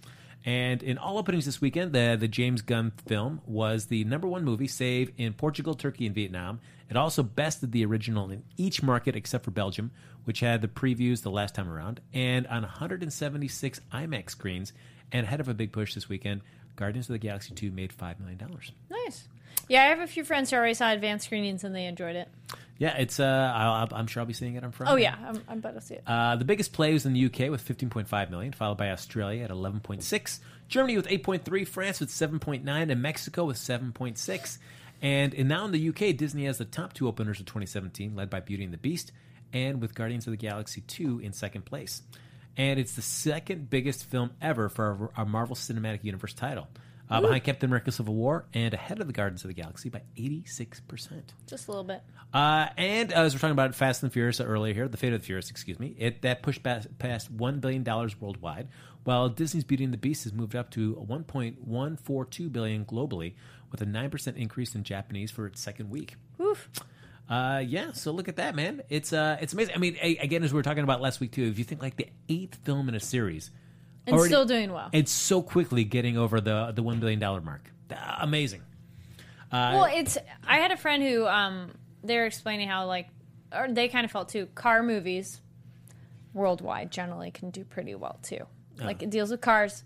[0.45, 4.45] And in all openings this weekend, the, the James Gunn film was the number one
[4.45, 6.61] movie, save in Portugal, Turkey, and Vietnam.
[6.91, 9.93] It also bested the original in each market except for Belgium,
[10.25, 14.73] which had the previews the last time around, and on 176 IMAX screens.
[15.13, 16.41] And ahead of a big push this weekend,
[16.77, 18.39] Guardians of the Galaxy 2 made $5 million.
[18.91, 19.29] Nice.
[19.69, 22.29] Yeah, I have a few friends who already saw advanced screenings and they enjoyed it.
[22.79, 23.21] Yeah, it's.
[23.21, 24.91] Uh, I'll, I'm sure I'll be seeing it on Friday.
[24.91, 26.03] Oh yeah, I'm, I'm about to see it.
[26.05, 29.51] Uh, the biggest play was in the UK with 15.5 million, followed by Australia at
[29.51, 34.59] 11.6, Germany with 8.3, France with 7.9, and Mexico with 7.6.
[35.01, 38.31] And, and now in the UK, Disney has the top two openers of 2017, led
[38.31, 39.13] by Beauty and the Beast,
[39.53, 42.03] and with Guardians of the Galaxy 2 in second place.
[42.57, 46.69] And it's the second biggest film ever for a, a Marvel Cinematic Universe title,
[47.11, 50.03] uh, behind Captain America: Civil War, and ahead of the Guardians of the Galaxy by
[50.17, 51.35] 86 percent.
[51.47, 52.03] Just a little bit.
[52.33, 55.27] Uh, and as we're talking about Fast and Furious earlier here, the Fate of the
[55.27, 58.69] Furious, excuse me, it that pushed past, past one billion dollars worldwide,
[59.05, 63.35] while Disney's Beauty and the Beast has moved up to 1.142 billion globally,
[63.71, 66.17] with a nine percent increase in Japanese for its second week.
[66.41, 66.69] Oof.
[67.29, 68.83] Uh, yeah, so look at that, man.
[68.91, 69.75] It's uh, it's amazing.
[69.75, 71.81] I mean, a, again, as we were talking about last week too, if you think
[71.81, 73.51] like the eighth film in a series,
[74.07, 74.91] And already- still doing well.
[74.93, 77.71] it's so quickly getting over the the one billion dollar mark.
[77.91, 78.63] Uh, amazing.
[79.51, 80.19] well, it's.
[80.47, 81.73] I had a friend who um
[82.05, 83.09] they were explaining how like,
[83.55, 84.47] or they kind of felt too.
[84.55, 85.41] Car movies,
[86.35, 88.47] worldwide generally can do pretty well too.
[88.79, 89.85] Like it deals with cars.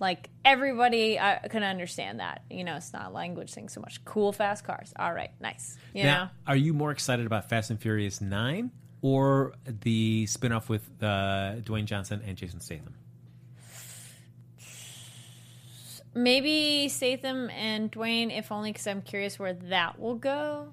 [0.00, 2.42] Like everybody uh, can understand that.
[2.50, 4.04] You know, it's not a language thing so much.
[4.04, 4.92] Cool, fast cars.
[4.98, 5.76] All right, nice.
[5.94, 6.28] You know.
[6.46, 8.70] Are you more excited about Fast and Furious 9
[9.02, 12.94] or the spin-off with uh, Dwayne Johnson and Jason Statham?
[16.14, 20.72] maybe Statham and Dwayne, if only because I'm curious where that will go,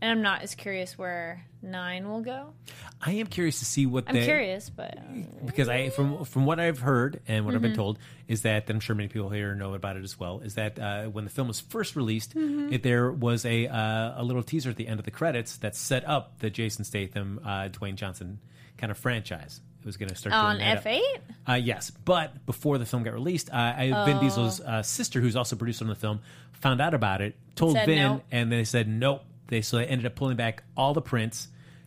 [0.00, 2.54] and I'm not as curious where Nine will go.
[3.02, 4.96] I am curious to see what I'm they curious, but
[5.44, 7.68] because I from from what I've heard and what I've Mm-hmm.
[7.68, 7.98] been told
[8.28, 10.78] is that and I'm sure many people here know about it as well is that
[10.78, 12.72] uh, when the film was first released, Mm-hmm.
[12.72, 15.74] it, there was a uh, a little teaser at the end of the credits that
[15.76, 18.38] set up the Jason Statham uh, Dwayne Johnson
[18.78, 19.60] kind of franchise.
[19.80, 20.84] It was going to start on doing that.
[20.84, 21.00] F8.
[21.48, 24.04] Uh, yes, but before the film got released, uh, I, Oh.
[24.04, 26.20] Vin Diesel's uh, sister, who's also producer on the film,
[26.54, 28.22] found out about it, told Said Vin, no.
[28.32, 29.22] and they said nope.
[29.48, 31.46] They so they ended up pulling back all the prints,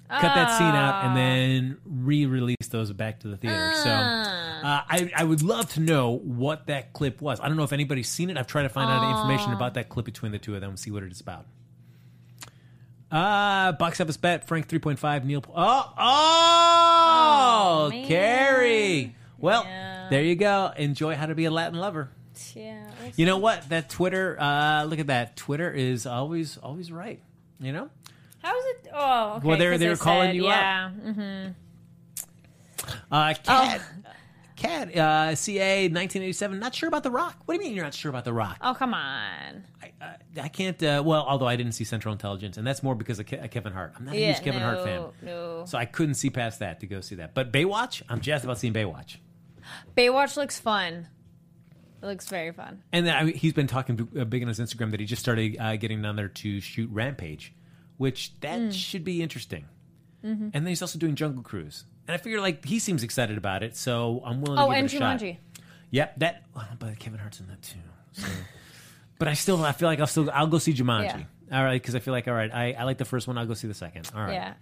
[0.10, 3.72] cut that scene out, and then re-release those back to the theater.
[3.84, 7.39] So uh, I, I would love to know what that clip was.
[7.39, 8.38] I don't know if anybody's seen it.
[8.38, 10.91] I've tried to find out information about that clip between the two of them, see
[10.91, 11.45] what it is about.
[13.12, 15.43] Uh, box office bet Frank three point five Neil.
[15.56, 18.08] Oh, oh, man.
[18.08, 19.15] Carrie.
[19.39, 20.08] Well, Yeah.
[20.12, 20.72] there you go.
[20.78, 22.12] Enjoy how to be a Latin lover.
[22.54, 22.88] Yeah.
[23.15, 23.67] You know what?
[23.69, 24.39] That Twitter.
[24.39, 25.36] Uh, look at that.
[25.36, 27.19] Twitter is always always right.
[27.60, 27.89] You know.
[28.41, 28.88] How's it?
[28.93, 29.47] Oh, okay.
[29.47, 30.91] Well, they're- they calling said, you yeah.
[31.06, 31.56] mm,
[33.12, 33.43] Uh, Oh.
[33.43, 33.82] Cat.
[34.56, 34.95] Cat.
[34.97, 36.60] Uh, CA 1987.
[36.60, 37.38] Not sure about The Rock.
[37.45, 38.58] What do you mean you're not sure about The Rock?
[38.62, 39.63] Oh, come on.
[39.82, 40.82] I, uh, I can't.
[40.84, 43.71] Uh, well, although I didn't see Central Intelligence, and that's more because of Ke- Kevin
[43.73, 43.93] Hart.
[43.97, 45.65] I'm not a huge Kevin Hart fan, no, no.
[45.65, 47.34] so I couldn't see past that to go see that.
[47.34, 49.17] But Baywatch, I'm jazzed about seeing Baywatch.
[49.95, 51.08] Baywatch looks fun.
[52.02, 52.82] It looks very fun.
[52.91, 55.06] And then, I mean, he's been talking to, uh, big on his Instagram that he
[55.06, 57.54] just started uh, getting down there to shoot Rampage,
[57.99, 58.73] which that Mm.
[58.73, 59.65] should be interesting.
[60.25, 60.43] Mm-hmm.
[60.45, 61.83] And then he's also doing Jungle Cruise.
[62.07, 64.57] and I figure like he seems excited about it, so I'm willing.
[64.57, 65.19] Oh, to give and it a shot.
[65.19, 65.38] Jumanji.
[65.91, 66.43] Yep, that.
[66.55, 67.77] oh, but Kevin Hart's in that too.
[68.13, 68.27] So.
[69.19, 71.25] but I still, I feel like I'll still, I'll go see Jumanji.
[71.51, 71.57] Yeah.
[71.57, 73.38] All right, because I feel like, all right, I, I like the first one.
[73.38, 74.09] I'll go see the second.
[74.15, 74.33] All right.
[74.33, 74.53] Yeah.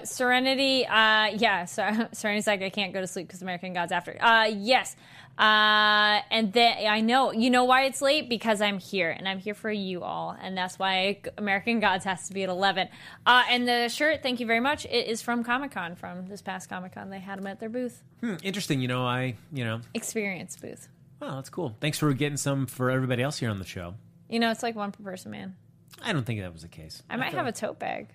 [0.00, 0.86] Uh, Serenity.
[0.86, 1.64] Uh, yeah.
[1.64, 4.16] So, Serenity's like I can't go to sleep because American Gods after.
[4.22, 4.94] Uh, yes.
[5.38, 9.38] Uh, and then I know you know why it's late because I'm here and I'm
[9.38, 12.88] here for you all, and that's why American Gods has to be at eleven.
[13.24, 14.84] Uh, and the shirt, thank you very much.
[14.86, 17.08] It is from Comic Con from this past Comic Con.
[17.10, 18.80] They had them at their booth, Hmm, interesting.
[18.80, 20.88] You know, I, you know, experience booth.
[21.22, 21.76] wow, that's cool.
[21.80, 23.94] Thanks for getting some for everybody else here on the show.
[24.28, 25.54] You know, it's like one per person, man.
[26.02, 27.00] I don't think that was the case.
[27.08, 28.08] I might feel- have a tote bag.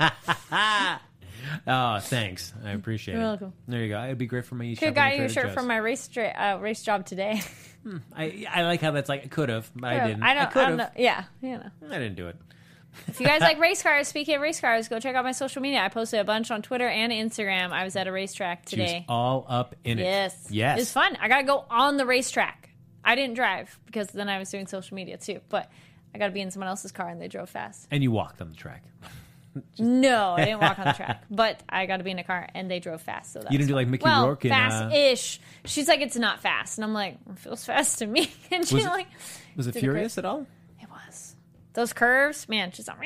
[1.66, 2.52] Oh, thanks.
[2.64, 3.26] I appreciate You're it.
[3.26, 3.52] welcome.
[3.68, 4.02] There you go.
[4.04, 4.74] It'd be great for me.
[4.76, 7.40] Could have got you a shirt from my race dra- uh, race job today.
[8.16, 10.22] I, I like how that's like I could have, but I didn't.
[10.22, 10.42] I don't.
[10.42, 10.78] I, could don't have.
[10.78, 10.88] know.
[10.96, 11.70] Yeah, you know.
[11.90, 12.36] I didn't do it.
[13.08, 15.60] If you guys like race cars, speaking of race cars, go check out my social
[15.60, 15.80] media.
[15.80, 17.72] I posted a bunch on Twitter and Instagram.
[17.72, 19.04] I was at a racetrack She was today.
[19.08, 20.04] all up in it.
[20.04, 20.46] Yes.
[20.50, 20.78] Yes.
[20.78, 21.16] It was fun.
[21.20, 22.70] I got to go on the racetrack.
[23.04, 25.40] I didn't drive because then I was doing social media too.
[25.48, 25.70] But
[26.14, 27.86] I got to be in someone else's car and they drove fast.
[27.90, 28.82] And you walked on the track.
[29.78, 32.48] No, I didn't walk on the track, but I got to be in a car
[32.54, 33.32] and they drove fast.
[33.32, 33.88] So that You didn't do like.
[33.88, 35.40] Mickey well, Rourke uh, fast-ish.
[35.64, 38.32] She's like, it's not fast, and I'm like, it feels fast to me.
[38.50, 39.06] And she Was it- like,
[39.56, 40.46] Was it it furious at all?
[40.80, 41.36] It was.
[41.74, 42.98] Those curves, man, she's like,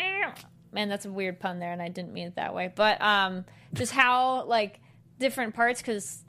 [0.72, 2.72] man, that's a weird pun there, and I didn't mean it that way.
[2.74, 4.80] But um, just how like
[5.18, 6.22] different parts, because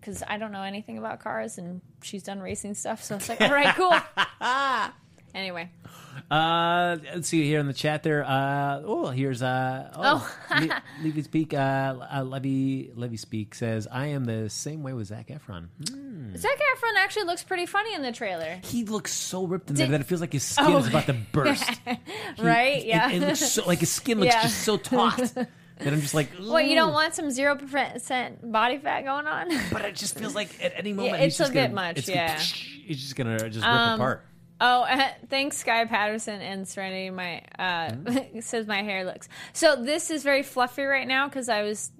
[0.00, 3.40] because I don't know anything about cars, and she's done racing stuff, so it's like,
[3.40, 3.94] all right, cool.
[5.34, 5.70] Anyway,
[6.30, 8.24] Uh, let's see here in the chat there.
[8.24, 11.54] Uh, oh, here's uh, oh, Le- Levy Speak.
[11.54, 11.56] Uh,
[12.12, 15.68] uh, Levy Levy Speak says, "I am the same way with Zac Efron.
[15.88, 16.34] Hmm.
[16.36, 19.82] Zac Efron actually looks pretty funny in the trailer, He looks so ripped in Did-
[19.84, 20.78] there that it feels like his skin Oh.
[20.78, 21.64] is about to burst.
[21.86, 21.98] He-
[22.42, 22.84] right?
[22.84, 23.10] yeah.
[23.10, 24.42] it, looks so like his skin looks Yeah.
[24.42, 25.48] just so taut that
[25.80, 29.48] I'm just like, what you don't want some zero percent body fat going on?
[29.72, 31.98] But it just feels like at any moment it's he's just a bit gonna, much,
[31.98, 32.28] it's yeah.
[32.34, 34.24] Gonna, he's just gonna just rip Um, apart.
[34.60, 37.10] Oh, uh, thanks, Sky Patterson and Serenity.
[37.10, 37.92] My uh,
[38.40, 39.82] says my hair looks so.
[39.82, 41.90] This is very fluffy right now because I was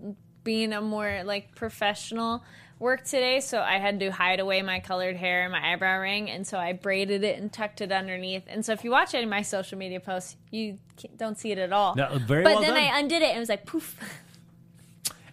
[0.44, 2.44] being a more like professional
[2.79, 6.31] work today, so I had to hide away my colored hair and my eyebrow ring,
[6.31, 8.44] and so I braided it and tucked it underneath.
[8.46, 10.79] And so if you watch any of my social media posts, you
[11.16, 11.94] don't see it at all.
[11.94, 12.83] No, very but well then done.
[12.83, 13.96] I undid it and it was like poof.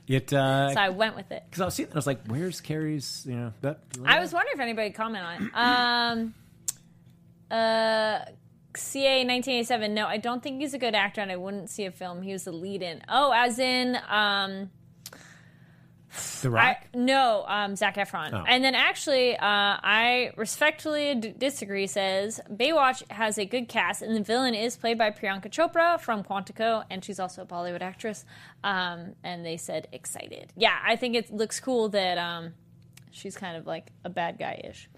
[0.08, 1.44] It uh, So I went with it.
[1.50, 3.80] because I was seeing, that, I was like, "Where's Carrie's?" You know, that.
[4.06, 5.52] I was wondering if anybody comment on it.
[5.54, 6.34] Um,
[7.52, 8.20] uh,
[8.76, 9.94] CA 1987.
[9.94, 12.34] No, I don't think he's a good actor, and I wouldn't see a film he
[12.34, 13.02] was the lead in.
[13.10, 14.70] Oh, as in, um,
[16.42, 16.78] The Rock.
[16.94, 18.34] I, no, um, Zac Efron.
[18.34, 18.44] Oh.
[18.48, 21.88] And then actually, uh, I respectfully d- disagree.
[21.88, 26.24] Says Baywatch has a good cast, and the villain is played by Priyanka Chopra from
[26.24, 28.26] Quantico, and she's also a Bollywood actress.
[28.64, 30.54] Um, and they said excited.
[30.56, 32.54] Yeah, I think it looks cool that um,
[33.12, 34.90] she's kind of like a bad guy ish.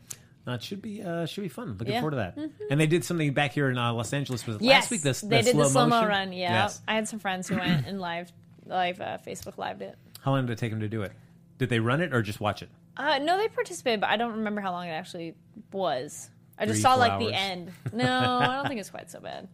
[0.50, 1.76] Uh, it should be uh, should be fun.
[1.78, 2.00] Looking Yeah.
[2.02, 2.50] forward to that.
[2.72, 4.46] And they did something back here in uh, Los Angeles.
[4.48, 5.02] Was Yes, last week?
[5.02, 6.34] This they did the slow mo run.
[6.34, 6.82] Yeah, Yes.
[6.88, 8.32] I had some friends who went and live,
[8.66, 9.98] live uh, Facebook lived it.
[10.22, 11.12] How long did it take them to do it?
[11.60, 12.70] Did they run it or just watch it?
[12.98, 15.36] Uh, no, they participated, but I don't remember how long it actually
[15.72, 16.30] was.
[16.58, 17.26] I just Three, saw like hours.
[17.26, 17.72] the end.
[17.94, 18.06] No,
[18.42, 19.48] I don't think it's quite so bad.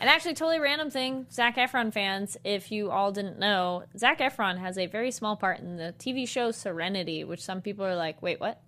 [0.00, 4.58] And actually, totally random thing, Zac Efron fans, if you all didn't know, Zac Efron
[4.58, 8.22] has a very small part in the TV show Serenity, which some people are like,
[8.22, 8.60] wait, what?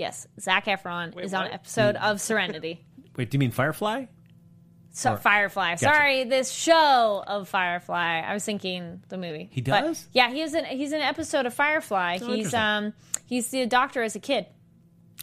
[0.00, 1.48] Yes, Zac Efron Wait, is on what?
[1.48, 2.84] an episode of Serenity.
[3.16, 4.06] Wait, do you mean Firefly?
[4.92, 5.76] So Or- Firefly.
[5.76, 8.22] Sorry, this show of Firefly.
[8.26, 9.48] I was thinking the movie.
[9.52, 10.08] He But, does?
[10.12, 12.18] yeah, he is in he's in an episode of Firefly.
[12.22, 12.60] Oh, he's interesting.
[12.60, 12.92] um
[13.26, 14.46] he's the doctor as a kid.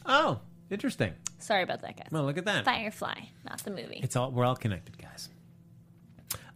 [0.05, 1.13] Oh, interesting.
[1.39, 2.07] Sorry about that, guys.
[2.11, 2.63] Well, look at that.
[2.65, 3.99] Firefly, not the movie.
[4.03, 5.29] It's all we're all connected, guys.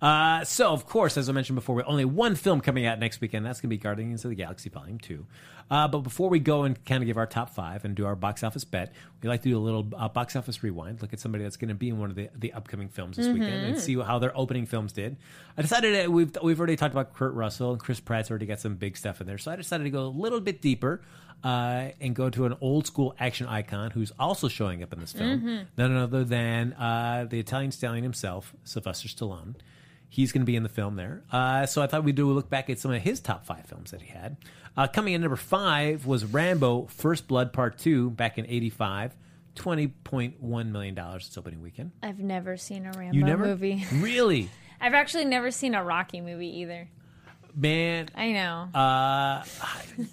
[0.01, 3.21] Uh, so, of course, as I mentioned before, we only one film coming out next
[3.21, 3.45] weekend.
[3.45, 5.27] That's going to be Guardians of the Galaxy Volume Two.
[5.69, 8.15] Uh, but before we go and kind of give our top five and do our
[8.15, 11.01] box office bet, we like to do a little uh, box office rewind.
[11.01, 13.27] Look at somebody that's going to be in one of the, the upcoming films this
[13.27, 15.17] weekend and see how their opening films did.
[15.55, 18.59] I decided that we've we've already talked about Kurt Russell and Chris Pratt's already got
[18.59, 21.01] some big stuff in there, so I decided to go a little bit deeper.
[21.43, 25.11] Uh, and go to an old school action icon who's also showing up in this
[25.11, 25.43] film.
[25.75, 29.55] None other than uh, the Italian stallion himself, Sylvester Stallone.
[30.13, 31.23] He's going to be in the film there.
[31.31, 33.65] Uh, so I thought we'd do a look back at some of his top five
[33.65, 34.35] films that he had.
[34.75, 39.15] Uh, coming in number five was Rambo First Blood Part 2 back in 85.
[39.55, 41.91] $20.1 million its opening weekend.
[42.03, 43.45] I've never seen a Rambo You never?
[43.45, 43.85] movie.
[43.93, 44.49] Really?
[44.81, 46.89] I've actually never seen a Rocky movie either.
[47.55, 48.09] Man.
[48.15, 48.69] I know.
[48.73, 49.43] Uh,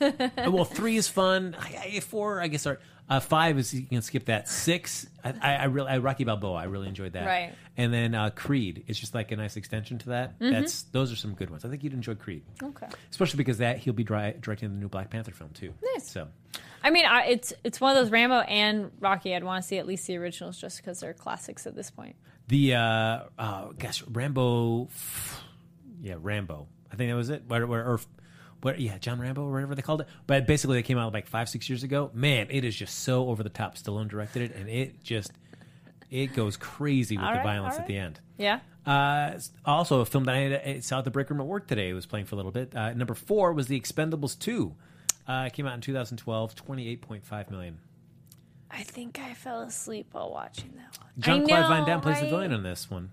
[0.51, 1.57] well, three is fun.
[1.59, 2.66] I, I, four, I guess.
[2.66, 4.48] Are, uh, five is you can skip that.
[4.48, 7.27] Six, I, I, I really, I, Rocky Balboa, I really enjoyed that.
[7.27, 7.55] Right.
[7.77, 10.35] And then uh, Creed, it's just like a nice extension to that.
[10.38, 11.64] That's those are some good ones.
[11.64, 12.88] I think you'd enjoy Creed, okay.
[13.11, 15.72] especially because that he'll be dri- directing the new Black Panther film too.
[15.94, 16.11] Nice.
[16.11, 16.29] So
[16.83, 19.35] I mean, I, it's it's one of those Rambo and Rocky.
[19.35, 22.16] I'd want to see at least the originals just because they're classics at this point.
[22.48, 24.88] the uh, uh, gosh, Rambo,
[26.03, 26.68] yeah, Rambo.
[26.92, 27.44] I think that was it.
[27.46, 28.01] Where, where, or,
[28.62, 30.09] where, yeah, John Rambo or whatever they called it.
[30.27, 32.11] But basically, they came out like five, six years ago.
[32.14, 33.77] Man, it is just so over the top.
[33.77, 35.33] Stallone directed it, and it just
[36.11, 38.20] it goes crazy with All the right, violence all at the end.
[38.37, 38.61] Yeah.
[38.87, 42.07] Uh, also, a film that I, saw at the break room at work today was
[42.07, 42.74] playing for a little bit.
[42.74, 44.74] Uh, number four was The Expendables 2.
[45.27, 47.79] Uh, it came out in 2012, 28.5 million.
[48.70, 51.11] I think I fell asleep while watching that one.
[51.18, 53.11] John I Claude Van Damme plays the villain on this one.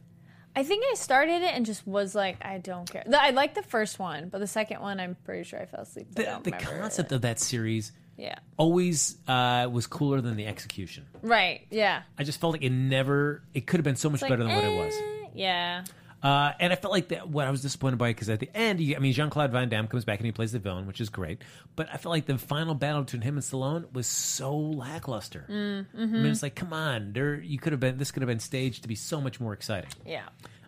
[0.55, 3.03] I think I started it and just was like, I don't care.
[3.13, 6.07] I like the first one, but the second one, I'm pretty sure I fell asleep.
[6.15, 7.15] The, the concept it.
[7.15, 11.05] of that series yeah, always uh, was cooler than the execution.
[11.21, 12.03] right, yeah.
[12.17, 13.43] I just felt like it never.
[13.53, 14.93] It could have been so much It's better like, than what it was.
[14.95, 15.83] eh, Yeah,
[16.25, 17.29] Uh, and I felt like that.
[17.29, 19.69] What I was disappointed by because at the end, you, I mean, Jean Claude Van
[19.69, 21.43] Damme comes back and he plays the villain, which is great.
[21.75, 25.45] But I felt like the final battle between him and Stallone was so lackluster.
[25.49, 27.35] Mm, I mean, it's like, come on, there.
[27.35, 27.97] You could have been.
[27.97, 29.91] This could have been staged to be so much more exciting.
[30.05, 30.23] yeah.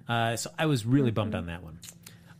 [0.08, 1.38] Uh, so I was really bummed Mm-hmm.
[1.40, 1.80] on that one.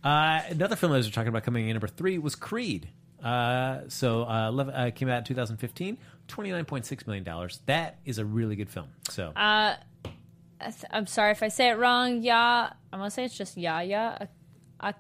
[0.04, 2.88] Uh, another film that we were talking about coming in number three was Creed.
[3.24, 7.60] Uh, so uh, 11, uh, came out in 2015, 29.6 million dollars.
[7.66, 8.88] That is a really good film.
[9.10, 9.34] So
[10.60, 12.22] I th- I'm sorry if I say it wrong.
[12.22, 14.18] Ya, I'm gonna say it's just Yaya
[14.80, 14.96] Ak-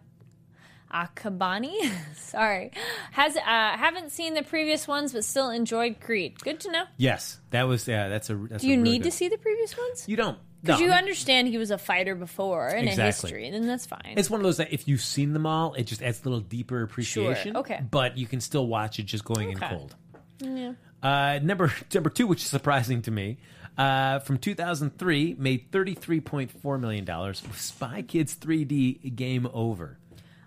[0.91, 1.75] Ak- Akabani.
[2.15, 2.71] sorry,
[3.11, 6.39] has uh, haven't seen the previous ones, but still enjoyed Creed.
[6.39, 6.83] Good to know.
[6.97, 8.07] yes, that was yeah.
[8.09, 8.35] That's a.
[8.35, 10.05] That's Do you a really need to see the previous ones?
[10.07, 10.37] You don't.
[10.61, 13.01] Because no, you I mean, understand he was a fighter before in Exactly.
[13.03, 14.15] a history, then that's fine.
[14.17, 16.39] It's one of those that if you've seen them all, it just adds a little
[16.39, 17.53] deeper appreciation.
[17.53, 17.59] Sure.
[17.61, 17.79] okay.
[17.89, 19.95] But you can still watch it just going in cold.
[20.39, 20.73] yeah.
[21.03, 23.37] Uh, number number two, which is surprising to me,
[23.77, 27.39] uh, from 2003, made 33.4 million dollars.
[27.39, 29.97] For Spy Kids 3D Game Over.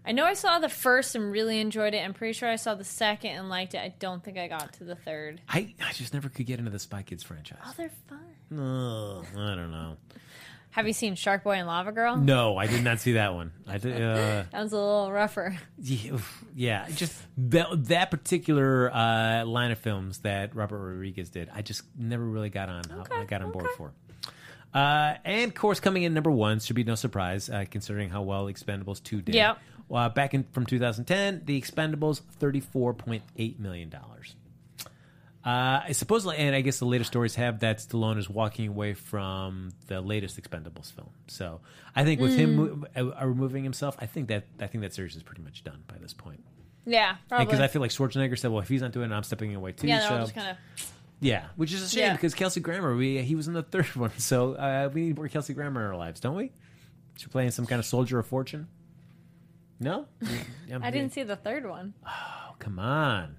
[0.05, 1.99] I know I saw the first and really enjoyed it.
[1.99, 3.79] I'm pretty sure I saw the second and liked it.
[3.79, 5.40] I don't think I got to the third.
[5.49, 7.59] I, I just never could get into the Spy Kids franchise.
[7.64, 8.19] Oh, they're fun.
[8.59, 9.97] Ugh, I don't know.
[10.73, 12.17] Have you seen Shark Boy and Lava Girl?
[12.17, 13.53] No, I did not see that one.
[13.67, 15.59] I did, uh, That was a little rougher.
[15.79, 16.19] yeah,
[16.55, 21.51] yeah, just that that particular uh, line of films that Robert Rodriguez did.
[21.53, 22.83] I just never really got on.
[23.11, 23.75] I got on board okay.
[23.77, 23.93] for.
[24.73, 28.23] Uh, and of course, coming in number one should be no surprise, uh, considering how
[28.23, 29.35] well Expendables two did.
[29.35, 29.59] Yep.
[29.93, 34.37] Uh, back in from 2010, the Expendables 34.8 million dollars.
[35.44, 38.92] Uh, I supposedly, and I guess the latest stories have that Stallone is walking away
[38.92, 41.09] from the latest Expendables film.
[41.29, 41.61] So
[41.96, 45.16] I think with him mo- uh, removing himself, I think that I think that series
[45.16, 46.44] is pretty much done by this point.
[46.85, 47.46] Yeah, probably.
[47.46, 49.72] Because I feel like Schwarzenegger said, "Well, if he's not doing it, I'm stepping away
[49.72, 50.57] too." yeah, they're so all just kind of.
[51.20, 52.12] yeah, which is a shame Yeah.
[52.12, 55.29] because Kelsey Grammer, we he was in the third one, so uh, we need more
[55.29, 56.53] Kelsey Grammer in our lives, don't we?
[57.16, 58.68] She's playing some kind of soldier of fortune.
[59.79, 60.05] No,
[60.83, 61.94] I didn't see the third one.
[62.07, 63.37] Oh, come on!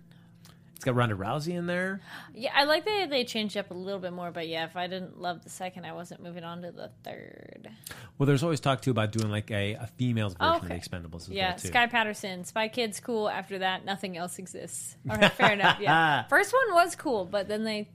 [0.82, 2.02] It's got Ronda Rousey in there.
[2.34, 4.88] Yeah, I like that they changed up a little bit more, but yeah, if I
[4.88, 7.70] didn't love the second, I wasn't moving on to the third.
[8.18, 10.74] Well, there's always talk too about doing like a, a female's version Oh, of the
[10.74, 11.58] Expendables as Yeah, well.
[11.60, 13.30] Sky Patterson, Spy Kids, cool.
[13.30, 14.96] After that, nothing else exists.
[15.10, 15.78] All right, fair enough.
[15.80, 17.88] Yeah, first one was cool, but then they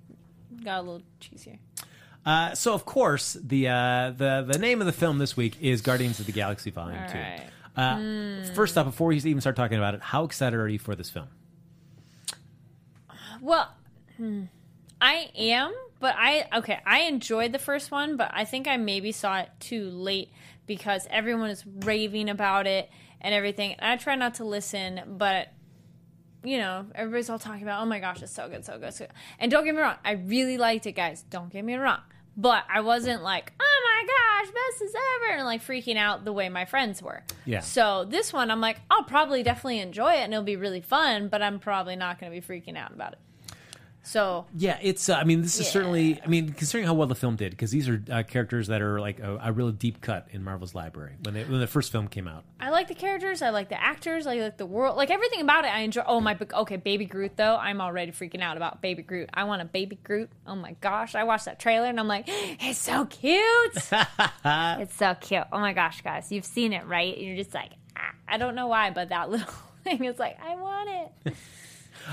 [0.64, 1.58] got a little cheesier.
[2.24, 5.80] Uh, so of course the uh, the the name of the film this week is
[5.80, 7.18] Guardians of the Galaxy Volume All Two.
[7.18, 7.42] right.
[7.76, 10.94] Uh, First up, before we even start talking about it, how excited are you for
[10.94, 11.26] this film?
[13.40, 13.72] Well,
[15.00, 16.78] I am, but I okay.
[16.86, 20.30] I enjoyed the first one, but I think I maybe saw it too late
[20.66, 23.76] because everyone is raving about it and everything.
[23.78, 25.48] I try not to listen, but
[26.44, 29.06] you know, everybody's all talking about, oh my gosh, it's so good, so good, so
[29.06, 29.14] good.
[29.38, 31.24] And don't get me wrong, I really liked it, guys.
[31.28, 32.00] Don't get me wrong.
[32.36, 36.32] But I wasn't like, oh my gosh, best as ever, and like freaking out the
[36.32, 37.22] way my friends were.
[37.44, 37.60] Yeah.
[37.60, 41.28] So this one, I'm like, I'll probably definitely enjoy it and it'll be really fun,
[41.28, 43.18] but I'm probably not going to be freaking out about it.
[44.06, 45.08] So Yeah, it's.
[45.08, 45.72] Uh, I mean, this is Yeah.
[45.72, 46.20] certainly.
[46.22, 49.00] I mean, considering how well the film did, because these are uh, characters that are
[49.00, 52.06] like a, a real deep cut in Marvel's library when they, when the first film
[52.06, 52.44] came out.
[52.60, 55.64] I like the characters, I like the actors, I like the world, like everything about
[55.64, 55.74] it.
[55.74, 56.04] I enjoy.
[56.06, 57.56] Oh my, book okay, Baby Groot though.
[57.56, 59.28] I'm already freaking out about Baby Groot.
[59.34, 60.30] I want a Baby Groot.
[60.46, 63.74] Oh my gosh, I watched that trailer and I'm like, it's so cute.
[64.44, 65.44] it's so cute.
[65.52, 67.16] Oh my gosh, guys, you've seen it, right?
[67.16, 68.12] And you're just like, ah.
[68.28, 70.90] I don't know why, but that little thing is like, I want
[71.24, 71.34] it.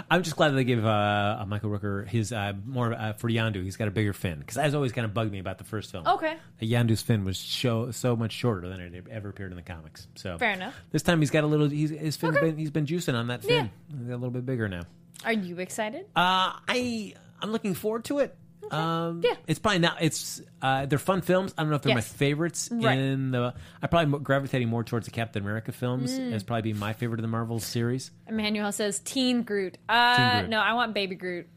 [0.09, 3.29] I'm just glad that they give uh, uh, Michael Rooker his uh, more uh, for
[3.29, 3.63] Yondu.
[3.63, 5.63] He's got a bigger fin because that has always kind of bugged me about the
[5.63, 6.07] first film.
[6.07, 6.35] Okay.
[6.59, 10.07] that Yondu's fin was show, so much shorter than it ever appeared in the comics.
[10.15, 10.75] So Fair enough.
[10.91, 11.69] This time he's got a little.
[11.69, 12.47] He's, his fin's Okay.
[12.51, 13.69] been he's been juicing on that fin.
[13.89, 14.83] He's got a little bit bigger now.
[15.25, 16.05] Are you excited?
[16.15, 18.35] Uh, I I'm looking forward to it.
[18.71, 19.35] Um, Yeah.
[19.47, 19.97] it's probably not.
[20.01, 21.53] It's uh, they're fun films.
[21.57, 22.11] I don't know if they're Yes.
[22.13, 22.97] my favorites Right.
[22.97, 23.53] in the.
[23.81, 26.33] I probably mo- gravitating more towards the Captain America films Mm.
[26.33, 28.11] as probably being my favorite of the Marvel series.
[28.27, 29.77] Emmanuel says Teen Groot.
[29.89, 30.49] Uh, Teen Groot.
[30.49, 31.47] no, I want Baby Groot.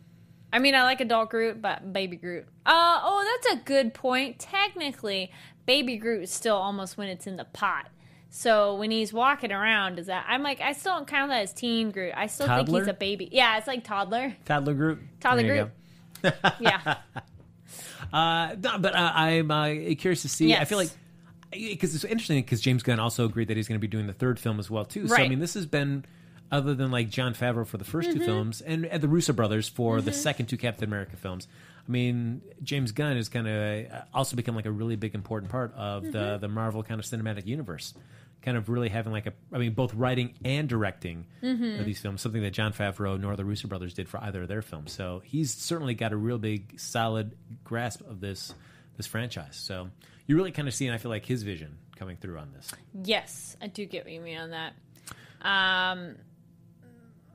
[0.52, 2.44] I mean, I like adult Groot, but Baby Groot.
[2.64, 4.38] Uh, oh, that's a good point.
[4.38, 5.30] Technically,
[5.66, 7.88] Baby Groot is still almost when it's in the pot.
[8.28, 11.52] So when he's walking around, is that I'm like I still don't count that as
[11.52, 12.12] Teen Groot.
[12.16, 12.80] I still think Toddler?
[12.80, 13.28] he's a baby.
[13.32, 14.36] Yeah, it's like toddler.
[14.44, 14.98] Toddler Groot.
[15.20, 15.68] Toddler There you Groot.
[15.70, 15.72] go.
[16.60, 16.96] Yeah,
[18.12, 19.66] Uh, no, but uh, I'm uh,
[19.98, 20.54] curious to see.
[20.54, 20.90] I feel like
[21.50, 24.12] because it's interesting because James Gunn also agreed that he's going to be doing the
[24.12, 25.08] third film as well too.
[25.08, 26.04] So I mean, this has been
[26.52, 28.18] other than like Jon Favreau for the 1st Mm-hmm.
[28.18, 31.48] two films and, and the Russo brothers for the second two Captain America films.
[31.88, 35.72] I mean, James Gunn is going to also become like a really big important part
[35.74, 36.12] of Mm-hmm.
[36.12, 37.94] the the Marvel kind of cinematic universe.
[38.46, 41.80] Kind of really having like a, I mean, both writing and directing Mm-hmm.
[41.80, 44.48] of these films, something that Jon Favreau nor the Russo brothers did for either of
[44.48, 44.92] their films.
[44.92, 48.54] So he's certainly got a real big, solid grasp of this
[48.96, 49.56] this franchise.
[49.56, 49.90] So
[50.26, 52.70] you really kind of see, and I feel like his vision coming through on this.
[53.04, 54.72] yes, I do get what you mean on that.
[55.42, 56.16] Um,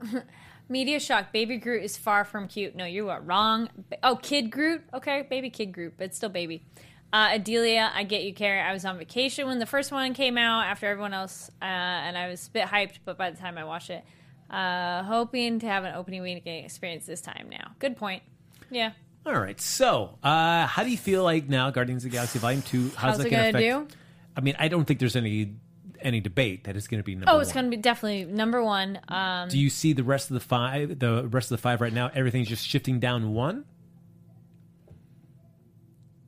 [0.68, 1.32] Media Shack.
[1.32, 2.74] Baby Groot is far from cute.
[2.74, 3.68] No, you are wrong.
[4.02, 4.82] Oh, Kid Groot.
[4.94, 6.64] Okay, baby Kid Groot, but still baby.
[7.12, 8.58] Uh, Adelia, I get you, Kari.
[8.60, 12.16] I was on vacation when the first one came out after everyone else, uh, and
[12.16, 13.00] I was a bit hyped.
[13.04, 14.02] But by the time I watched it,
[14.50, 17.48] uh, hoping to have an opening weekend experience this time.
[17.50, 18.22] Now, good point.
[18.70, 18.92] Yeah.
[19.26, 19.60] All right.
[19.60, 22.84] So, uh, how do you feel like now, Guardians of the Galaxy Volume Two?
[22.96, 23.90] How's, How's that it going to affect?
[23.90, 23.96] do?
[24.36, 25.54] I mean, I don't think there's any
[26.00, 27.30] any debate that it's going to be number.
[27.30, 28.98] Oh, it's going to be definitely number one.
[29.08, 30.98] Um, Do you see the rest of the five?
[30.98, 33.64] The rest of the five right now, everything's just shifting down one.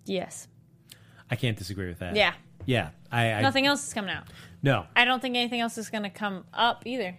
[0.04, 0.46] yes.
[1.34, 2.14] I can't disagree with that.
[2.14, 2.32] Yeah.
[2.64, 2.90] Yeah.
[3.10, 4.22] I, I Nothing else is coming out.
[4.62, 4.86] No.
[4.94, 7.16] I don't think anything else is going to come up either.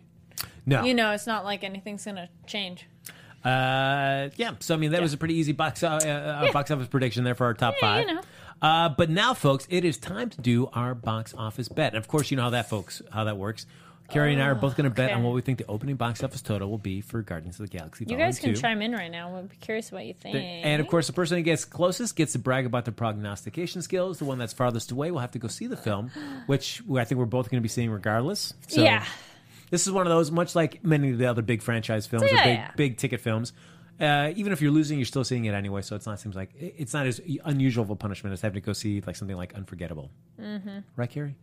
[0.66, 0.86] No.
[0.86, 2.88] You know, it's not like anything's going to change.
[3.44, 4.54] Uh, yeah.
[4.62, 7.36] So I mean, that was a pretty easy box uh, uh, box office prediction there
[7.36, 8.08] for our top Yeah, five.
[8.08, 8.22] you know.
[8.62, 11.94] Uh, but now, folks, it is time to do our box office bet.
[11.94, 13.66] And of course, you know how that, folks, how that works.
[14.10, 15.14] Kari and I are both going to bet okay.
[15.14, 17.78] on what we think the opening box office total will be for Guardians of the
[17.78, 18.06] Galaxy.
[18.08, 18.62] You guys can 2.
[18.62, 19.36] chime in right now.
[19.36, 20.36] We'd be curious what you think.
[20.36, 24.20] And of course, the person who gets closest gets to brag about their prognostication skills.
[24.20, 26.12] The one that's farthest away will have to go see the film,
[26.46, 28.54] which I think we're both going to be seeing regardless.
[28.68, 29.06] So yeah.
[29.70, 32.36] this is one of those, much like many of the other big franchise films or
[32.36, 32.72] Yeah, big yeah.
[32.76, 33.54] big ticket films.
[34.00, 35.82] Uh, even if you're losing, you're still seeing it anyway.
[35.82, 38.66] So it's not seems like it's not as unusual of a punishment as having to
[38.66, 40.12] go see like something like Unforgettable.
[40.40, 40.80] Mm-hmm.
[40.96, 41.36] Right, Kari?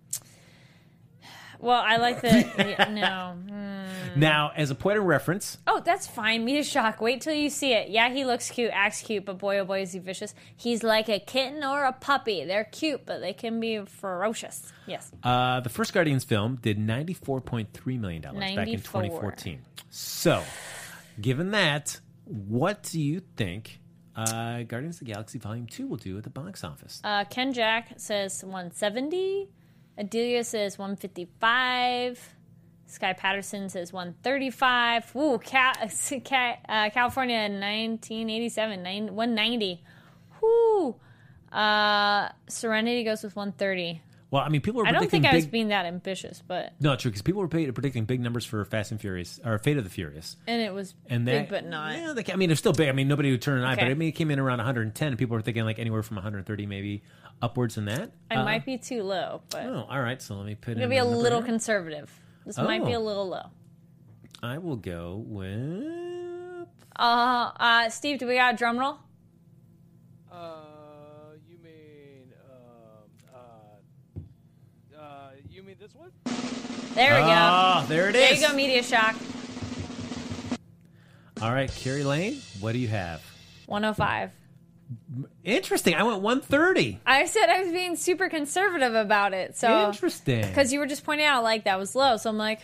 [1.63, 3.37] Well, I like yeah, no.
[3.51, 4.17] Mm.
[4.17, 6.45] Now, as a point of reference, Oh, that's fine.
[6.45, 7.01] Media Shack.
[7.01, 7.89] Wait till you see it.
[7.89, 10.35] Yeah, he looks cute, acts cute, but boy, oh boy, is he vicious.
[10.57, 12.45] He's like a kitten or a puppy.
[12.45, 14.73] They're cute, but they can be ferocious.
[14.87, 15.11] Yes.
[15.23, 19.03] uh, the first Guardians film did $94.3 million back in 94.
[19.03, 19.61] 2014.
[19.91, 20.43] So,
[21.21, 23.79] given that, what do you think
[24.17, 27.01] uh, Guardians of the Galaxy Volume 2 will do at the box office?
[27.05, 29.49] Uh, Ken Jack says 170.
[29.99, 32.35] Adelia says 155.
[32.87, 35.17] Sky Patterson says 135.
[35.17, 35.75] Ooh, Ca-
[36.25, 39.83] Ca- uh, California 1987, nine- 190.
[40.41, 40.97] Whoo.
[41.51, 44.01] Uh, Serenity goes with 130.
[44.33, 46.97] Well, I mean, people are I don't think I was being that ambitious, but no,
[46.97, 49.91] true, because people were predicting big numbers for Fast and Furious, or Fate of the
[49.91, 50.37] Furious.
[50.49, 51.95] and it was and big, that, but not.
[51.97, 52.89] Yeah, they, I mean, it's still big.
[52.89, 55.09] I mean, nobody would turn an eye, but I mean, it came in around 110.
[55.09, 57.03] and People were thinking like anywhere from 130, maybe
[57.41, 58.11] upwards than that.
[58.31, 60.21] I Uh, might be too low, but Oh, all right.
[60.21, 62.11] So let me put I'm in gonna be a little conservative.
[62.47, 62.99] This might be Oh.
[62.99, 63.51] a little low.
[64.43, 66.69] I will go with.
[66.97, 68.99] Uh, uh, Steve, do we got a drum roll?
[70.31, 70.57] Uh,
[71.49, 73.11] you mean, um,
[74.97, 75.82] uh, uh, you mean this one?
[76.95, 77.31] There we go.
[77.31, 78.21] Oh, there it is.
[78.23, 79.17] There you go, Media Shack.
[81.41, 83.23] All right, Kari Lane, what do you have?
[83.67, 84.31] 105.
[85.43, 85.95] Interesting.
[85.95, 87.01] I went 130.
[87.07, 89.57] I said I was being super conservative about it.
[89.57, 90.47] So, Interesting.
[90.47, 92.19] because you were just pointing out like that was low.
[92.19, 92.61] So I'm like,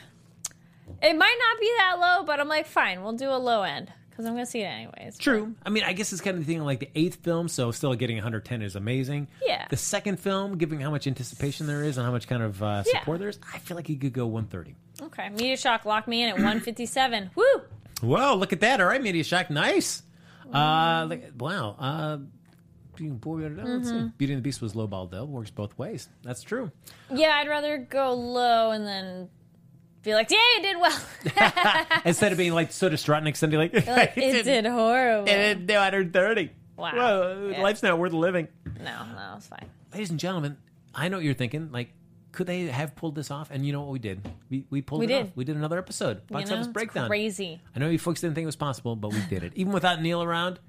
[1.03, 3.91] it might not be that low, but I'm like, fine, we'll do a low end
[4.19, 5.17] because I'm going to see it anyways.
[5.17, 5.55] True.
[5.65, 7.95] I mean, I guess it's kind of the thing like the eighth film, so still
[7.95, 9.29] getting 110 is amazing.
[9.47, 9.65] Yeah.
[9.71, 12.83] The second film, given how much anticipation there is and how much kind of uh,
[12.85, 12.99] Yeah.
[12.99, 14.75] support there is, I feel like he could go 130.
[15.07, 15.29] Okay.
[15.29, 17.31] Media Shack locked me in at 157.
[17.37, 17.45] Woo!
[18.03, 18.81] Whoa, look at that.
[18.81, 19.51] All right, Media Shack.
[19.51, 20.03] Nice.
[20.53, 21.77] Uh, look- wow.
[21.79, 22.19] Uh,
[23.01, 23.85] Mm-hmm.
[23.85, 24.13] see.
[24.19, 25.25] Beauty and the Beast was lowballed, though.
[25.25, 26.09] Works both ways.
[26.25, 26.73] That's true.
[27.15, 29.29] Yeah, I'd rather go low and then
[30.03, 31.01] be like, "Yeah, you did well."
[32.05, 35.29] Instead of being like so distraught and extending, like, like, it did horrible.
[35.29, 36.51] It did 230.
[36.77, 36.93] Wow.
[36.95, 37.63] Whoa, Yeah.
[37.63, 38.49] life's not worth living.
[38.79, 39.67] No, no, it's fine.
[39.93, 40.57] Ladies and gentlemen,
[40.95, 41.71] I know what you're thinking.
[41.73, 41.93] Like,
[42.31, 43.51] could they have pulled this off?
[43.51, 44.21] And you know what we did?
[44.49, 45.23] We we pulled We it did.
[45.27, 45.33] off.
[45.35, 46.19] We did another episode.
[46.31, 47.09] You Box know, office it's breakdown.
[47.09, 47.61] crazy.
[47.75, 49.53] I know you folks didn't think it was possible, but we did it.
[49.57, 50.61] Even without Neil around,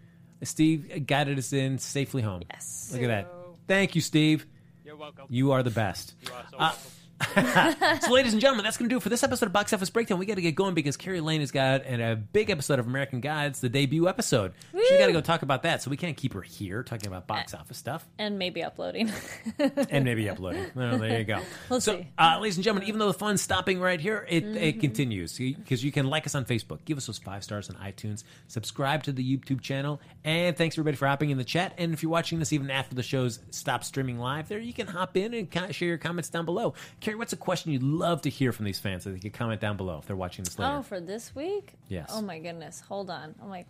[0.41, 2.41] Steve guided us in safely home.
[2.49, 2.89] Yes.
[2.93, 3.31] Look at that.
[3.67, 4.47] Thank you, Steve.
[4.83, 5.25] You're welcome.
[5.29, 6.15] You are the best.
[6.25, 6.79] You are so Uh, welcome.
[8.01, 9.89] so, ladies and gentlemen, that's going to do it for this episode of Box Office
[9.89, 10.19] Breakdown.
[10.19, 12.87] We got to get going because Kari Lane has got an- a big episode of
[12.87, 14.53] American Gods, the debut episode.
[14.71, 17.27] She's got to go talk about that, so we can't keep her here talking about
[17.27, 19.11] box office stuff And maybe uploading.
[19.89, 20.65] and maybe uploading.
[20.75, 21.41] Well, there you go.
[21.69, 21.97] We'll so.
[21.97, 22.09] Mm-hmm.
[22.17, 25.83] Uh, ladies and gentlemen, even though the fun's stopping right here, it, it continues because
[25.83, 29.11] you can like us on Facebook, give us those five stars on iTunes, subscribe to
[29.11, 31.73] the YouTube channel, and thanks everybody for hopping in the chat.
[31.77, 34.87] And if you're watching this even after the shows stop streaming live, there you can
[34.87, 36.73] hop in and share your comments down below.
[37.01, 39.61] Kari, what's a question you'd love to hear from these fans that they could comment
[39.61, 40.77] down below if they're watching this later?
[40.77, 41.73] oh, for this week?
[41.87, 42.09] Yes.
[42.13, 42.81] Oh my goodness.
[42.87, 43.35] Hold on.
[43.41, 43.67] I'm like,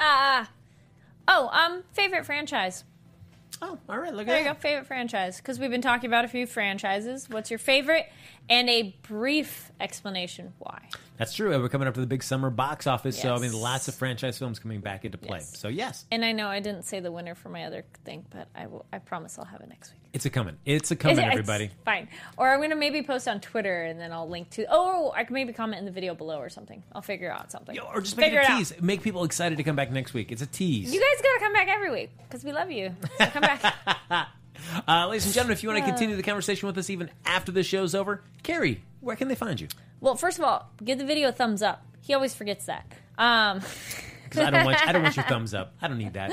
[0.00, 0.48] ah.
[1.26, 2.84] Oh, um, favorite franchise.
[3.60, 4.62] Oh, all right, look There at you go, that.
[4.62, 5.38] favorite franchise.
[5.38, 7.28] Because we've been talking about a few franchises.
[7.28, 8.06] What's your favorite?
[8.48, 10.88] And a brief explanation why.
[11.18, 11.52] That's true.
[11.52, 13.94] And We're coming up to the big summer box office, so I mean, lots of
[13.94, 15.38] franchise films coming back into play.
[15.38, 15.58] Yes.
[15.58, 18.48] So yes, And I know I didn't say the winner for my other thing, but
[18.54, 20.00] I will, I promise I'll have it next week.
[20.12, 20.56] it's a coming.
[20.64, 21.70] It's a coming, It's everybody.
[21.84, 22.08] Fine.
[22.36, 24.66] Or I'm going to maybe post on Twitter and then I'll link to.
[24.70, 26.82] Oh, I can maybe comment in the video below or something.
[26.92, 27.74] I'll figure out something.
[27.74, 28.58] Yo, or just make figure it a out.
[28.58, 28.80] tease.
[28.80, 30.30] Make people excited to come back next week.
[30.30, 30.94] It's a tease.
[30.94, 32.94] You guys gotta come back every week because we love you.
[33.18, 34.28] So come back.
[34.88, 37.52] Uh, ladies and gentlemen, if you want to continue the conversation with us even after
[37.52, 39.68] the show's over, Kari, where can they find you?
[40.00, 41.84] well, first of all, give the video a thumbs up.
[42.00, 42.86] He always forgets that.
[43.18, 43.60] Um,
[44.28, 45.74] Because I don't want I don't want your thumbs up.
[45.80, 46.32] I don't need that.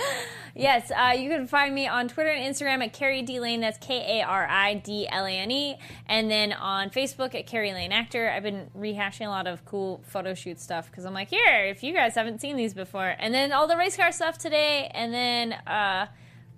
[0.53, 3.61] yes, uh, you can find me on Twitter and Instagram at Kari D Lane.
[3.61, 5.77] That's K A R I D L A N E.
[6.07, 8.29] And then on Facebook at Kari Lane Actor.
[8.29, 11.83] I've been rehashing a lot of cool photo shoot stuff because I'm like, here, if
[11.83, 13.15] you guys haven't seen these before.
[13.17, 14.91] And then all the race car stuff today.
[14.93, 16.07] And then uh,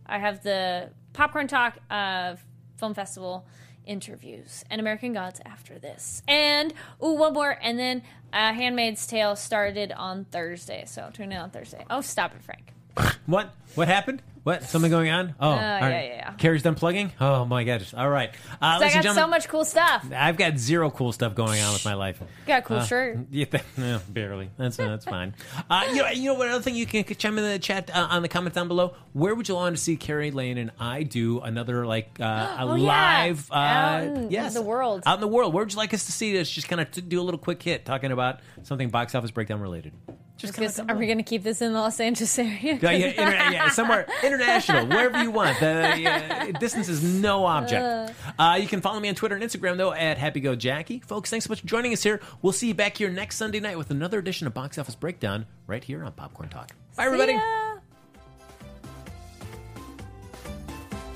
[0.08, 2.36] I have the Popcorn Talk uh,
[2.78, 3.46] Film Festival
[3.88, 6.22] interviews and American Gods after this.
[6.28, 6.74] And,
[7.04, 7.58] ooh, one more.
[7.62, 10.84] And then uh, Handmaid's Tale started on Thursday.
[10.86, 11.86] So tune in on Thursday.
[11.90, 12.74] Oh, stop it, Frank.
[13.26, 13.54] What?
[13.76, 14.22] What happened?
[14.48, 14.64] What?
[14.64, 15.36] Something going on?
[15.42, 15.92] Oh, all yeah, right.
[16.06, 16.32] yeah, yeah.
[16.36, 17.12] Kari's done plugging.
[17.20, 17.94] Oh my gosh!
[17.94, 18.32] All right,
[18.62, 20.06] uh, So I got so much cool stuff.
[20.16, 22.22] I've got zero cool stuff going on with my life.
[22.46, 23.18] Got a cool Uh, shirt.
[23.30, 23.66] You think?
[23.76, 24.50] No, barely.
[24.58, 25.36] That's that's fine.
[25.70, 26.48] Uh, you know, you know what?
[26.48, 28.94] Other thing you can chime in the chat uh, on the comments down below.
[29.12, 32.24] Where would you want to see Kari Lane and I do another like uh,
[32.58, 32.86] a Oh, yeah.
[32.88, 33.52] live?
[33.52, 35.04] Uh, Out in yes, the world.
[35.06, 35.54] Out in the world.
[35.54, 36.50] Where would you like us to see us?
[36.50, 39.92] Just kind of do a little quick hit talking about something box office breakdown related.
[40.38, 42.78] Just kind Because- are we going to keep this in the Los Angeles area?
[42.80, 45.60] yeah, yeah, inter- yeah, somewhere international, wherever you want.
[45.60, 48.14] The yeah, distance is no object.
[48.38, 51.04] Uh, you can follow me on Twitter and Instagram though at HappyGoJackie.
[51.06, 52.22] Folks, thanks so much for joining us here.
[52.44, 55.48] We'll see you back here next Sunday night with another edition of Box Office Breakdown
[55.66, 56.72] right here on Popcorn Talk.
[56.96, 57.34] Bye, everybody.
[57.34, 57.78] Ya.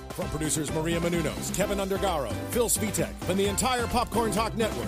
[0.10, 4.88] From producers Maria Menounos, Keven Undergaro, Phil Svitek, and the entire Popcorn Talk Network,